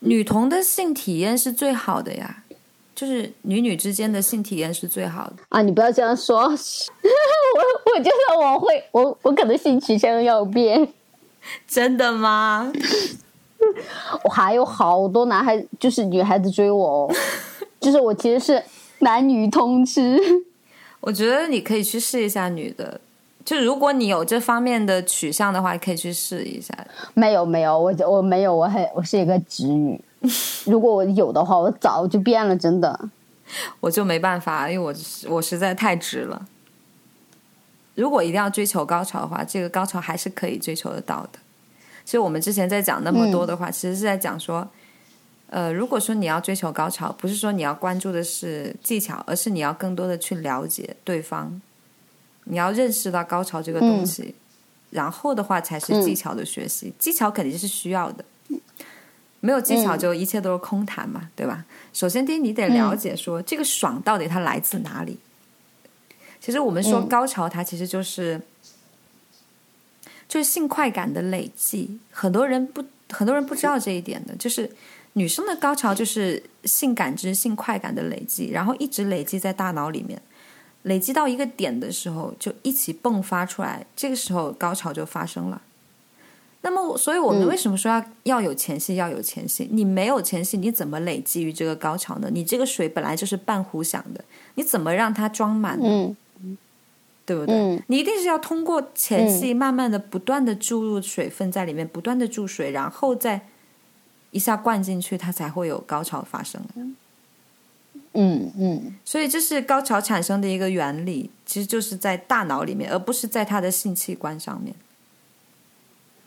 [0.00, 2.42] 女童的性体验是最好的呀，
[2.94, 5.36] 就是女女之间的性体验是最好的。
[5.48, 10.86] 啊，你不要这样说， 我我觉得我会，我我可能性取向要变。
[11.66, 12.70] 真的吗？
[14.24, 17.14] 我还有好多男孩，就是女孩子追我哦，
[17.80, 18.62] 就是我其实是
[19.02, 20.18] 男女通吃。
[21.00, 23.00] 我觉得你可以去试一下女的，
[23.44, 26.74] 就如果你有这方面的取向的话，可以去试一下。
[27.14, 30.00] 没有没有，我我没有，我很我是一个直女。
[30.66, 33.08] 如果我有的话，我早就变了，真的。
[33.80, 34.86] 我就没办法，因为
[35.26, 36.46] 我我实在太直了。
[37.94, 41.38] 如果一定要追求高潮的话，这个高潮还是可以追求得到的。
[42.04, 44.68] 其实我们之前在讲那么多的话，其实是在讲说，
[45.52, 51.60] 呃，如果说你要追求高潮，不是说你要关注的是技巧，而是你要更多的去了解对方，
[52.44, 54.34] 你要认识到高潮这个东西，
[54.90, 56.92] 然后的话才是技巧的学习。
[57.00, 58.24] 技巧肯定是需要的，
[59.40, 61.64] 没有技巧就一切都是空谈嘛，对吧？
[61.92, 65.18] 首先第一，你得了解说、这个爽到底它来自哪里。
[66.40, 68.40] 其实我们说嗯高潮，它其实就是、
[70.28, 71.98] 就是性快感的累积。
[72.12, 74.70] 很多人不很多人不知道这一点的，就是
[75.14, 80.20] 女生的高潮就是性感知、性快感的累积，然后一直累积在大脑里面，
[80.82, 85.60] 累积到一个点的时候就一起迸发出来，这个时候高潮就发生了。
[86.62, 88.96] 那么，所以我们嗯为什么说要、要有前戏？
[88.96, 92.28] 要有前戏，你没有前戏，你怎么累积于这个高潮呢？
[92.30, 94.22] 你这个水本来就是半壶响的，
[94.56, 95.86] 你怎么让它装满呢？
[95.86, 96.16] 嗯
[97.26, 97.54] 对不对？
[97.54, 103.40] 嗯你一定是要通过前戏，慢慢的、不断的注入水分在里面，不断的注水，然后再
[104.30, 106.60] 一下灌进去，它才会有高潮发生。
[108.12, 114.74] 嗯嗯所以这是高潮产生的一个原理，其实就是在大脑里面，而不是在他的性器官上面。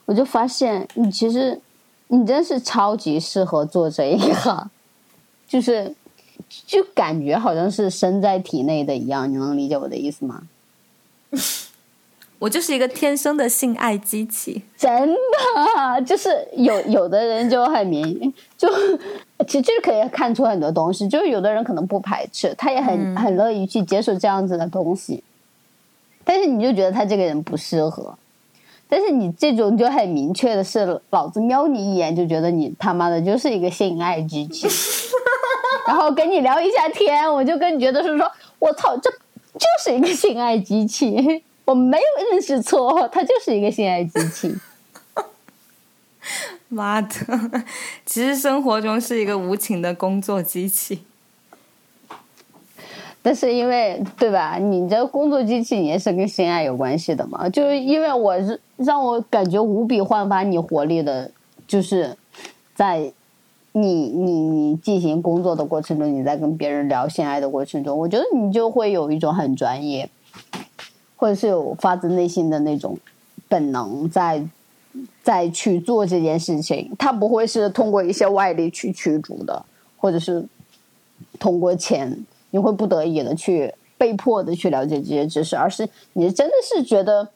[0.06, 1.60] 我就发现你其实
[2.08, 4.70] 你真是超级适合做这一行，
[5.48, 5.94] 就是
[6.66, 10.44] 就感觉好像是身在体内的一样，你能理解我的意思吗？
[12.44, 14.62] 我就是一个天生的性爱机器。
[14.78, 18.68] 真的，就是有有的人就很明，就
[19.48, 25.24] 其实就是可以看出很多东西，就是有的人可能不排斥，他也很、很乐意去接受这样子的东西，
[26.26, 28.14] 但是你就觉得他这个人不适合。
[28.90, 34.68] 但是你这种就很明确的是，老子瞄你一眼就觉得你他妈的就是一个性爱机器，
[35.88, 38.30] 然后跟你聊一下天，我就跟你觉得是说，
[38.60, 44.56] 我操，这就是一个性爱机器，我没有认识错，它就是一个性爱机器。
[46.70, 47.10] 妈的，
[48.06, 51.04] 其实生活中是一个无情的工作机器。
[53.22, 61.32] 但是因为对吧，你这工作机器也是跟性爱有关系的嘛，就是因为我是让我感觉无比焕发你活力的，
[61.66, 62.18] 就是
[62.76, 63.14] 在
[63.72, 70.10] 你你你进行工作的过程中，你在跟别人聊性爱的过程中，我觉得你就会有一种很专业，
[71.24, 73.00] 或者是有发自内心的那种
[73.48, 74.46] 本能在
[75.24, 79.66] 在去做这件事情，他不会是通过一些外力去驱逐的，
[79.96, 80.46] 或者是
[81.40, 87.30] 通过钱，你会不得已的去被迫的去了解这些知识，而是你真的是觉得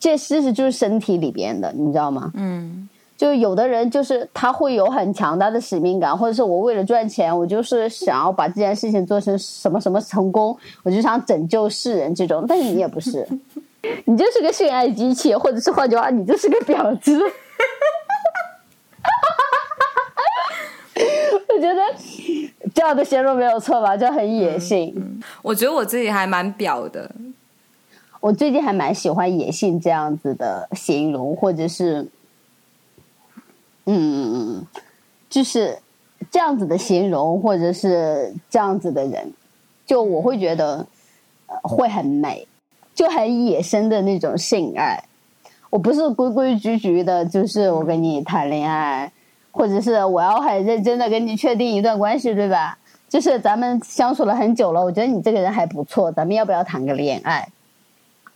[0.00, 2.32] 这知识就是身体里边的，你知道吗？
[2.34, 12.44] 嗯，就有的人就是他会有很强大的使命感，或者是我为了赚钱，我就是想要把这件事情做成什么什么成功，我就想拯救世人这种。
[12.46, 13.26] 但是你也不是，
[14.04, 17.18] 你就是个性爱机器，或者是换句话，你就是个婊子。
[21.48, 21.80] 我觉得
[22.74, 25.22] 这样的形容没有错吧，就很野性。
[25.40, 27.10] 我觉得我自己还蛮婊的。
[28.20, 32.06] 我最近还蛮喜欢野性这样子的形容，或者是，
[33.86, 34.66] 嗯嗯嗯嗯，
[35.30, 35.78] 就是
[36.30, 39.32] 这样子的形容，或者是这样子的人，
[39.86, 40.86] 就我会觉得、
[41.62, 42.46] 会很美，
[42.94, 45.02] 就很野生的那种性爱。
[45.70, 49.12] 我不是规规矩矩的，就是我跟你谈恋爱，
[49.50, 52.78] 或者是我要很认真的跟你确定一段关系，对吧？
[53.08, 57.48] 就是咱们相处了很久了，我觉得你这个人还不错，咱们要不要谈个恋爱？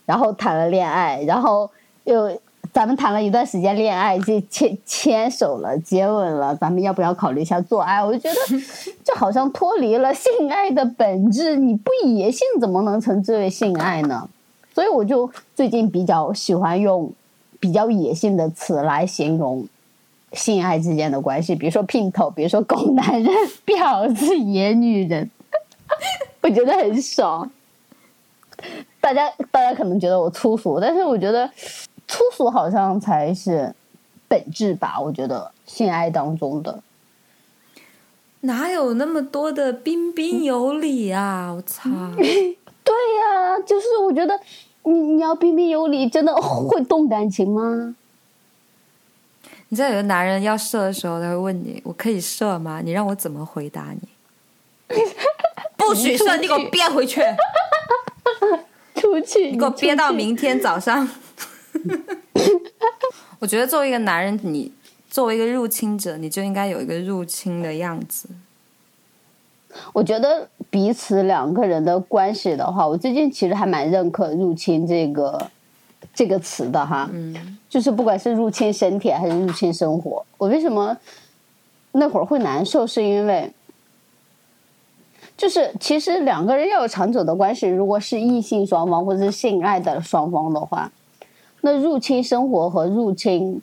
[0.06, 1.70] 然后谈了恋爱，然后
[2.04, 2.40] 又
[2.72, 8.02] 咱们谈了一段时间恋爱，就牵牵手了，接吻了，咱们要不要考虑一下做爱？
[8.02, 8.36] 我就觉得
[9.04, 14.28] 这好像脱离了性爱的本质，你不野性怎么能称之为性爱呢？
[14.72, 17.12] 所以我就最近比较喜欢用
[17.58, 19.66] 比较野性的词来形容
[20.32, 23.34] 性爱之间的关系，比如说姘头，比如说狗男人、
[23.66, 25.28] 婊子、野女人，
[26.40, 27.50] 我觉得很爽。
[29.00, 31.50] 大家大家可能觉得我粗俗，但是我觉得
[32.10, 33.72] 粗俗好像才是
[34.26, 34.98] 本质吧。
[35.00, 36.82] 我觉得性爱当中的，
[38.40, 41.52] 哪有那么多的彬彬有礼啊！
[41.54, 41.88] 我操！
[42.82, 44.38] 对呀、就是我觉得
[44.82, 47.94] 你你要彬彬有礼，真的会动感情吗？
[49.68, 54.08] 你知道有的男人要射的时候，他会问你：“我可以射吗？”你让我怎么回答你？
[55.76, 56.36] 不许射！
[56.38, 57.22] 你给我憋回去！
[58.96, 61.08] 出去，你给我憋到明天早上。
[63.38, 64.70] 我觉得作为一个男人，你
[65.08, 68.28] 作为一个入侵者，你就应该有一个入侵的样子。
[69.92, 75.50] 我觉得彼此两个人的关系的话，我最近其实还蛮认可“入侵”这个
[76.12, 77.08] 这个词的哈。
[77.12, 80.96] 嗯，就是不管是入侵身体还是入侵生活，我为什么
[81.92, 82.84] 那会儿会难受？
[82.84, 83.50] 是因为
[85.36, 90.90] 就是其实两个人要有长久的关系，如果是异性双方或者是性爱的双方的话，
[91.62, 93.60] 那入侵生活和入侵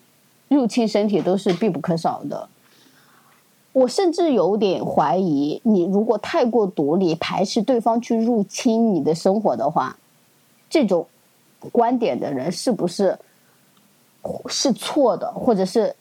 [0.48, 2.48] 入侵身体都是必不可少的。
[3.74, 9.96] 我甚至有点怀疑，你如果太过独立，排斥对方去入侵你的生活的话，
[10.70, 11.08] 这种
[11.72, 13.18] 观点的人是不是
[14.48, 15.96] 是错的，或者是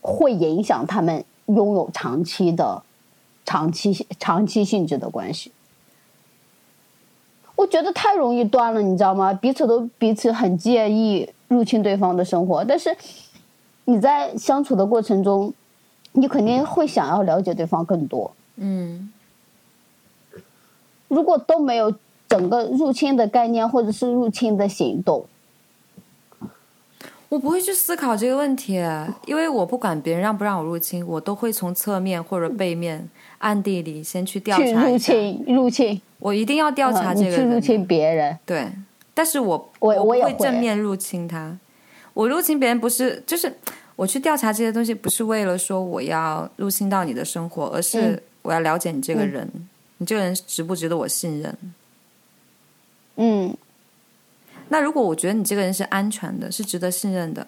[0.00, 2.82] 会影响他们拥有长期的、
[3.44, 5.52] 长期长期性质的关系？
[7.54, 9.32] 我觉得太容易断了，你知道吗？
[9.32, 12.96] 彼此都彼此很介意入侵对方的生活，但是
[13.84, 15.52] 你在相处的过程中，
[16.12, 18.30] 你肯定会想要了解对方更多。
[18.56, 19.12] 嗯，
[21.08, 21.92] 如果都没有
[22.28, 25.26] 整个入侵的概念，或者是入侵的行动，
[27.28, 28.74] 我不会去思考这个问题，
[29.26, 35.12] 因为我不管别人让不让我入侵，我都会从侧面或者背面、暗地里先去调去入查一下。
[35.12, 37.36] 侵入侵，我一定要调查这个。
[37.36, 38.70] 去入侵别人，对，
[39.14, 41.58] 但是我我我也会正面入侵他。
[42.12, 43.52] 我入侵别人不是，就是
[43.96, 51.56] 我去调查这些东西，不是为了说我要入侵到你的生活，而是嗯我要了解你这个嗯人，你这个人值不值得我信任。
[53.16, 53.56] 嗯
[54.68, 57.46] 那如果我觉得你这个人是安全的，是值得信任的，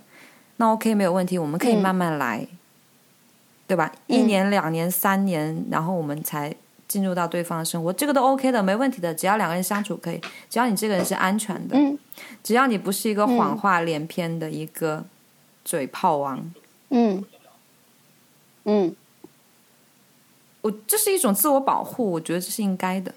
[0.56, 2.46] 那 OK 没有问题，我们可以嗯慢慢来，
[3.66, 3.92] 对吧？
[4.06, 6.54] 一年、两年、三年，然后我们才
[6.92, 9.14] 进入到对方的生活，这个都 OK 的，没问题的。
[9.14, 10.20] 只要两个人相处可以，
[10.50, 11.98] 只要你这个人是安全的，嗯
[12.42, 15.02] 只要你不是一个谎话连篇的一个
[15.64, 16.52] 嘴炮王，
[16.90, 17.24] 嗯
[18.64, 18.94] 嗯，
[20.60, 23.14] 我这是一种自我保护，我觉得这是应该的。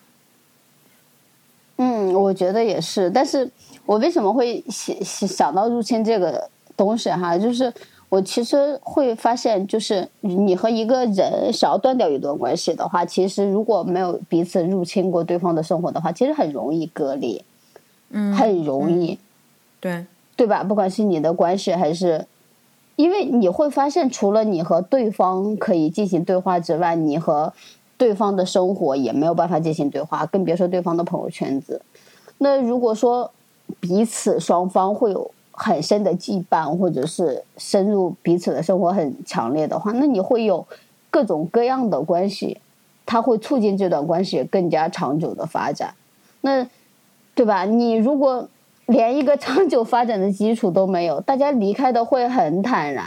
[1.76, 3.52] 嗯，我觉得也是，但是
[3.86, 7.38] 我为什么会想想想到入侵这个东西哈？
[7.38, 7.74] 就是
[8.16, 17.44] 我我其实会发现，就是你和一个人想要断掉一段关系的话，其实如果没有彼此入侵过对方的生活的话，其实很容易割裂，
[18.12, 19.20] 嗯，很容易。
[19.82, 20.06] 对，
[20.38, 20.64] 对吧？
[20.64, 22.26] 不管是你的关系还是，
[22.96, 27.52] 因为你会发现，除了你和对方可以进行对话之外，你和
[27.98, 31.82] 对方的生活也没有办法进行对话，更别说对方的朋友圈子。
[32.38, 33.30] 那如果说
[33.82, 40.68] 彼此双方会有很深的羁绊，或者是深入彼此的生活很强烈的话，那你会有
[41.10, 42.60] 各种各样的关系，
[43.06, 45.94] 它会促进这段关系更加长久的发展。
[46.42, 46.68] 那
[47.34, 47.66] 对吧？
[47.66, 48.48] 你如果
[48.86, 53.06] 连一个长久发展的基础都没有，大家离开的会很坦然，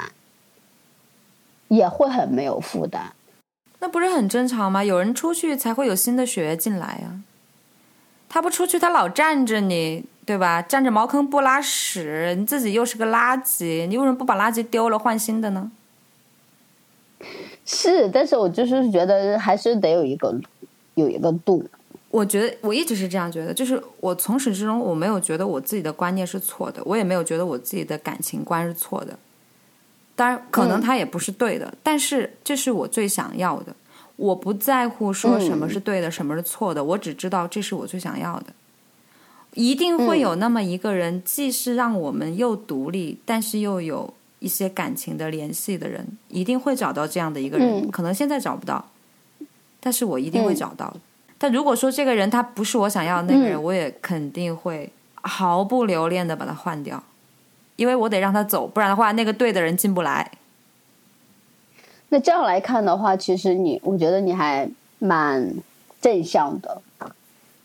[1.69, 3.13] 也会很没有负担。
[3.79, 4.83] 那不是很正常吗？
[4.83, 7.23] 有人出去才会有新的血液进来啊。
[8.29, 10.61] 他不出去，他老站着你，对吧？
[10.61, 15.73] 占着茅坑不拉屎，你自己又是个垃圾，你为什么不把垃圾丢了换新的呢？
[17.65, 20.39] 是，但是我就是觉得还是得有一个
[20.97, 21.65] 有一个度。
[22.11, 29.19] 我觉得我一直是这样觉得，就是我从始至终我没有觉得我自己的观念是错的，我也没有觉得我自己的感情观是错的。
[30.15, 33.75] 当然，可能它也不是对的，但是这是我最想要的。
[34.17, 38.53] 我不在乎说什么是对的，什么是错的，我只知道这是我最想要的。
[39.59, 47.83] 一定会有那么一个人，既是让我们又独立，但是又有一些感情的联系的人，一定会找到这样的一个人。
[47.83, 48.89] 嗯可能现在找不到，
[49.81, 51.01] 但是我一定会找到的。
[51.39, 54.89] 但如果说这个人他不是我想要的那个人，嗯我也肯定会
[55.23, 57.03] 毫不留恋的把他换掉，
[57.75, 60.31] 因为我得让他走，不然的话那个对的人进不来。
[62.11, 65.53] 那这样来看的话，其实你，我觉得你还蛮
[66.01, 66.81] 正向的，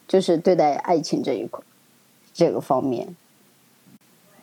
[0.08, 1.64] 就是对待爱情这一块
[2.34, 3.16] 这个方面。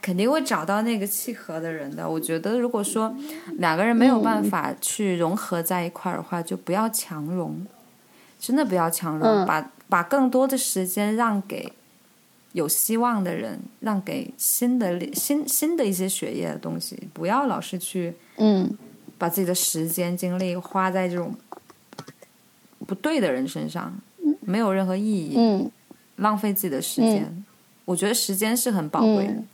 [0.02, 2.08] 肯定会找到那个契合的人的。
[2.08, 3.14] 我觉得，如果说
[3.58, 7.66] 两个人没有办法去融合在一块儿的话，就不要强融，
[8.38, 11.70] 真的不要强融，嗯把把更多的时间让给
[12.52, 18.74] 有希望的人，让给新的新新的一些血液的东西，不要老是去嗯
[19.18, 21.34] 把自己的时间精力花在这种
[22.86, 23.94] 不对的人身上，
[24.40, 25.70] 没有任何意义，嗯
[26.16, 27.44] 浪费自己的时间。
[27.84, 29.32] 我觉得时间是很宝贵的。
[29.32, 29.48] 嗯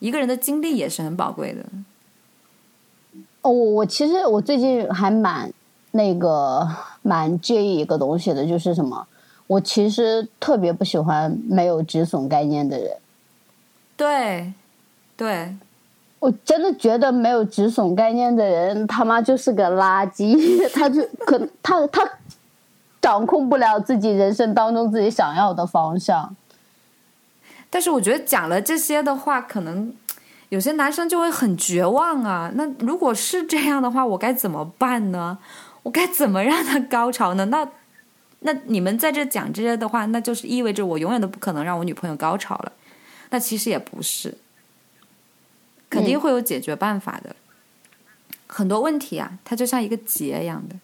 [0.00, 1.62] 一个人的精力也是很宝贵的。
[3.42, 5.52] 哦，我我其实我最近还蛮
[5.90, 6.66] 那个
[7.02, 9.06] 蛮介意一个东西的，就是什么？
[9.46, 12.96] 我其实特别不喜欢没有止损概念的人。
[13.94, 14.54] 对，
[15.18, 15.54] 对，
[16.18, 20.34] 我真的觉得没有止损概念的人，他妈就是个垃圾。
[20.72, 22.10] 他就可他他
[23.02, 26.34] 掌控不了自己人生当中自己想要的方向。
[27.70, 29.94] 但是我觉得讲了这些的话，可能
[30.48, 32.50] 有些男生就会很绝望啊。
[32.54, 35.38] 那如果是这样的话，我该怎么办呢？
[35.84, 37.46] 我该怎么让他高潮呢？
[37.46, 37.66] 那
[38.40, 42.72] 那你们在这讲这些的话，那就是意味着我永远都不可能让我女朋友高潮了。
[43.30, 44.36] 那其实也不是，
[45.88, 47.36] 肯定会有解决办法的。
[48.46, 50.74] 很多问题啊，它就像一个结一样的，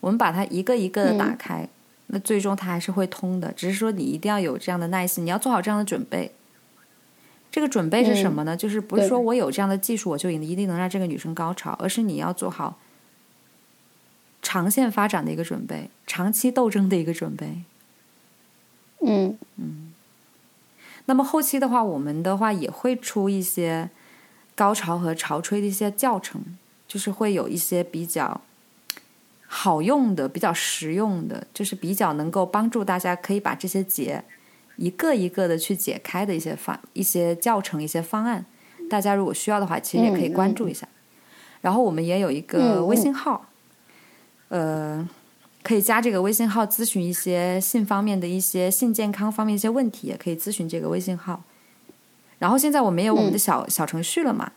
[0.00, 1.68] 我们把它一个一个的打开，
[2.08, 3.52] 那最终它还是会通的。
[3.52, 6.32] 只是说你一定要有这样的耐心，你要做好这样的准备。
[7.50, 8.54] 这个准备是什么呢？
[8.54, 12.78] 就是不是说我有这样的技术，我就一定能让这个女生高潮，而是你要做好
[14.42, 17.62] 长线发展的一个准备，长期斗争的一个准备。
[19.00, 19.94] 嗯嗯
[21.06, 23.88] 那么后期的话，我们的话也会出一些
[24.54, 28.42] 高潮和潮吹的一些教程，就是会有一些比较
[29.50, 34.22] 好用的、比较实用的，就是比较能够帮助大家可以把这些结
[34.76, 38.44] 一个一个的去解开的一些方、一些教程、一些方案。
[38.90, 40.86] 大家如果需要的话，其实也可以关注一下。
[41.62, 43.46] 然后我们也有一个嗯微信号，
[44.48, 45.08] 呃，
[45.62, 51.42] 可以加这个微信号咨询一些性方面的一些性健康方面一些问题，也可以咨询这个微信号。
[52.38, 54.52] 然后现在我们也有我们的小、小程序了嘛？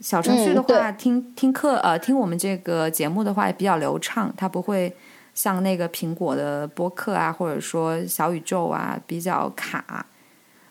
[0.00, 4.94] 小程序的话，嗯听听课呃，听我们这个节目的话也比较流畅，它不会
[5.34, 10.06] 像那个苹果的播客啊，或者说小宇宙啊比较卡。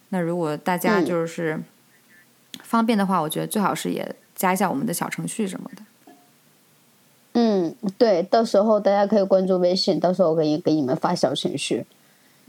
[0.10, 1.62] 那如果大家嗯就是
[2.64, 5.84] 方便的话，我觉得最好是也加一下我们的小程序什么的。
[7.34, 11.86] 嗯，对，到时候大家可以关注微信，到时候我可以给你们发小程序。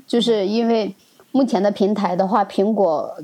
[0.07, 0.97] 就是因为
[1.33, 3.23] 目前的平台的话，苹果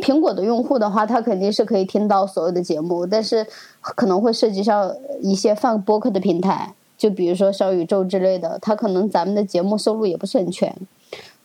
[0.00, 3.46] 苹果的用户的话，他肯定是可以听到所有的节目，但是
[3.80, 10.74] 可能会涉及到一些放播客的平台，就比如说小宇宙之类的，它可能咱们的节目收录也不是很全。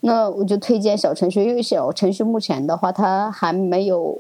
[0.02, 4.20] 那我就推荐小程序，因为小程序目前的话，它还没有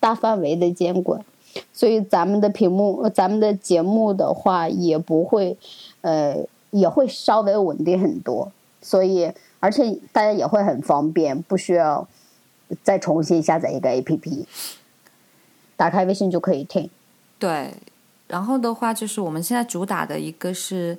[0.00, 1.22] 大范围的监管。
[1.70, 5.54] 所以咱们的屏幕，咱们的节目的话也不会，
[6.00, 6.38] 呃，
[6.70, 8.50] 也会稍微稳定很多。
[8.80, 12.08] 所以，而且大家也会很方便，不需要
[12.82, 14.44] 再重新下载一个 APP，
[15.76, 16.88] 打开微信就可以听。
[17.38, 17.74] 对，
[18.28, 20.96] 然后的话就是我们现在主打的一个是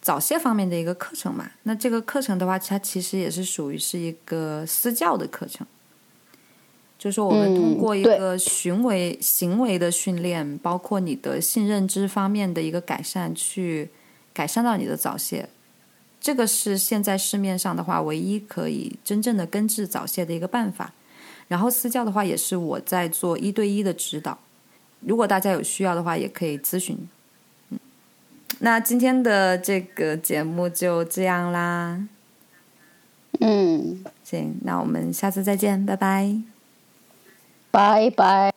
[0.00, 1.50] 早泄方面的一个课程嘛。
[1.64, 5.66] 那这个课程的话，它其实也是属于是一个私教的课程，
[6.98, 13.90] 就是说我们通过一个行为、行为的训练，包括你的性认知方面的一个改善，去
[14.32, 15.48] 改善到你的早泄。
[16.20, 20.92] 这个是现在市面上的话唯一可以真正的根治早泄的一个办法。
[21.52, 24.38] 然后私教的话，也是我在做一对一的指导。
[25.00, 26.96] 如果大家有需要的话，也可以咨询。
[27.68, 27.78] 嗯，
[28.60, 32.08] 那今天的这个节目就这样啦。
[33.40, 36.40] 嗯，行，那我们下次再见，拜拜。
[37.70, 38.50] 拜拜。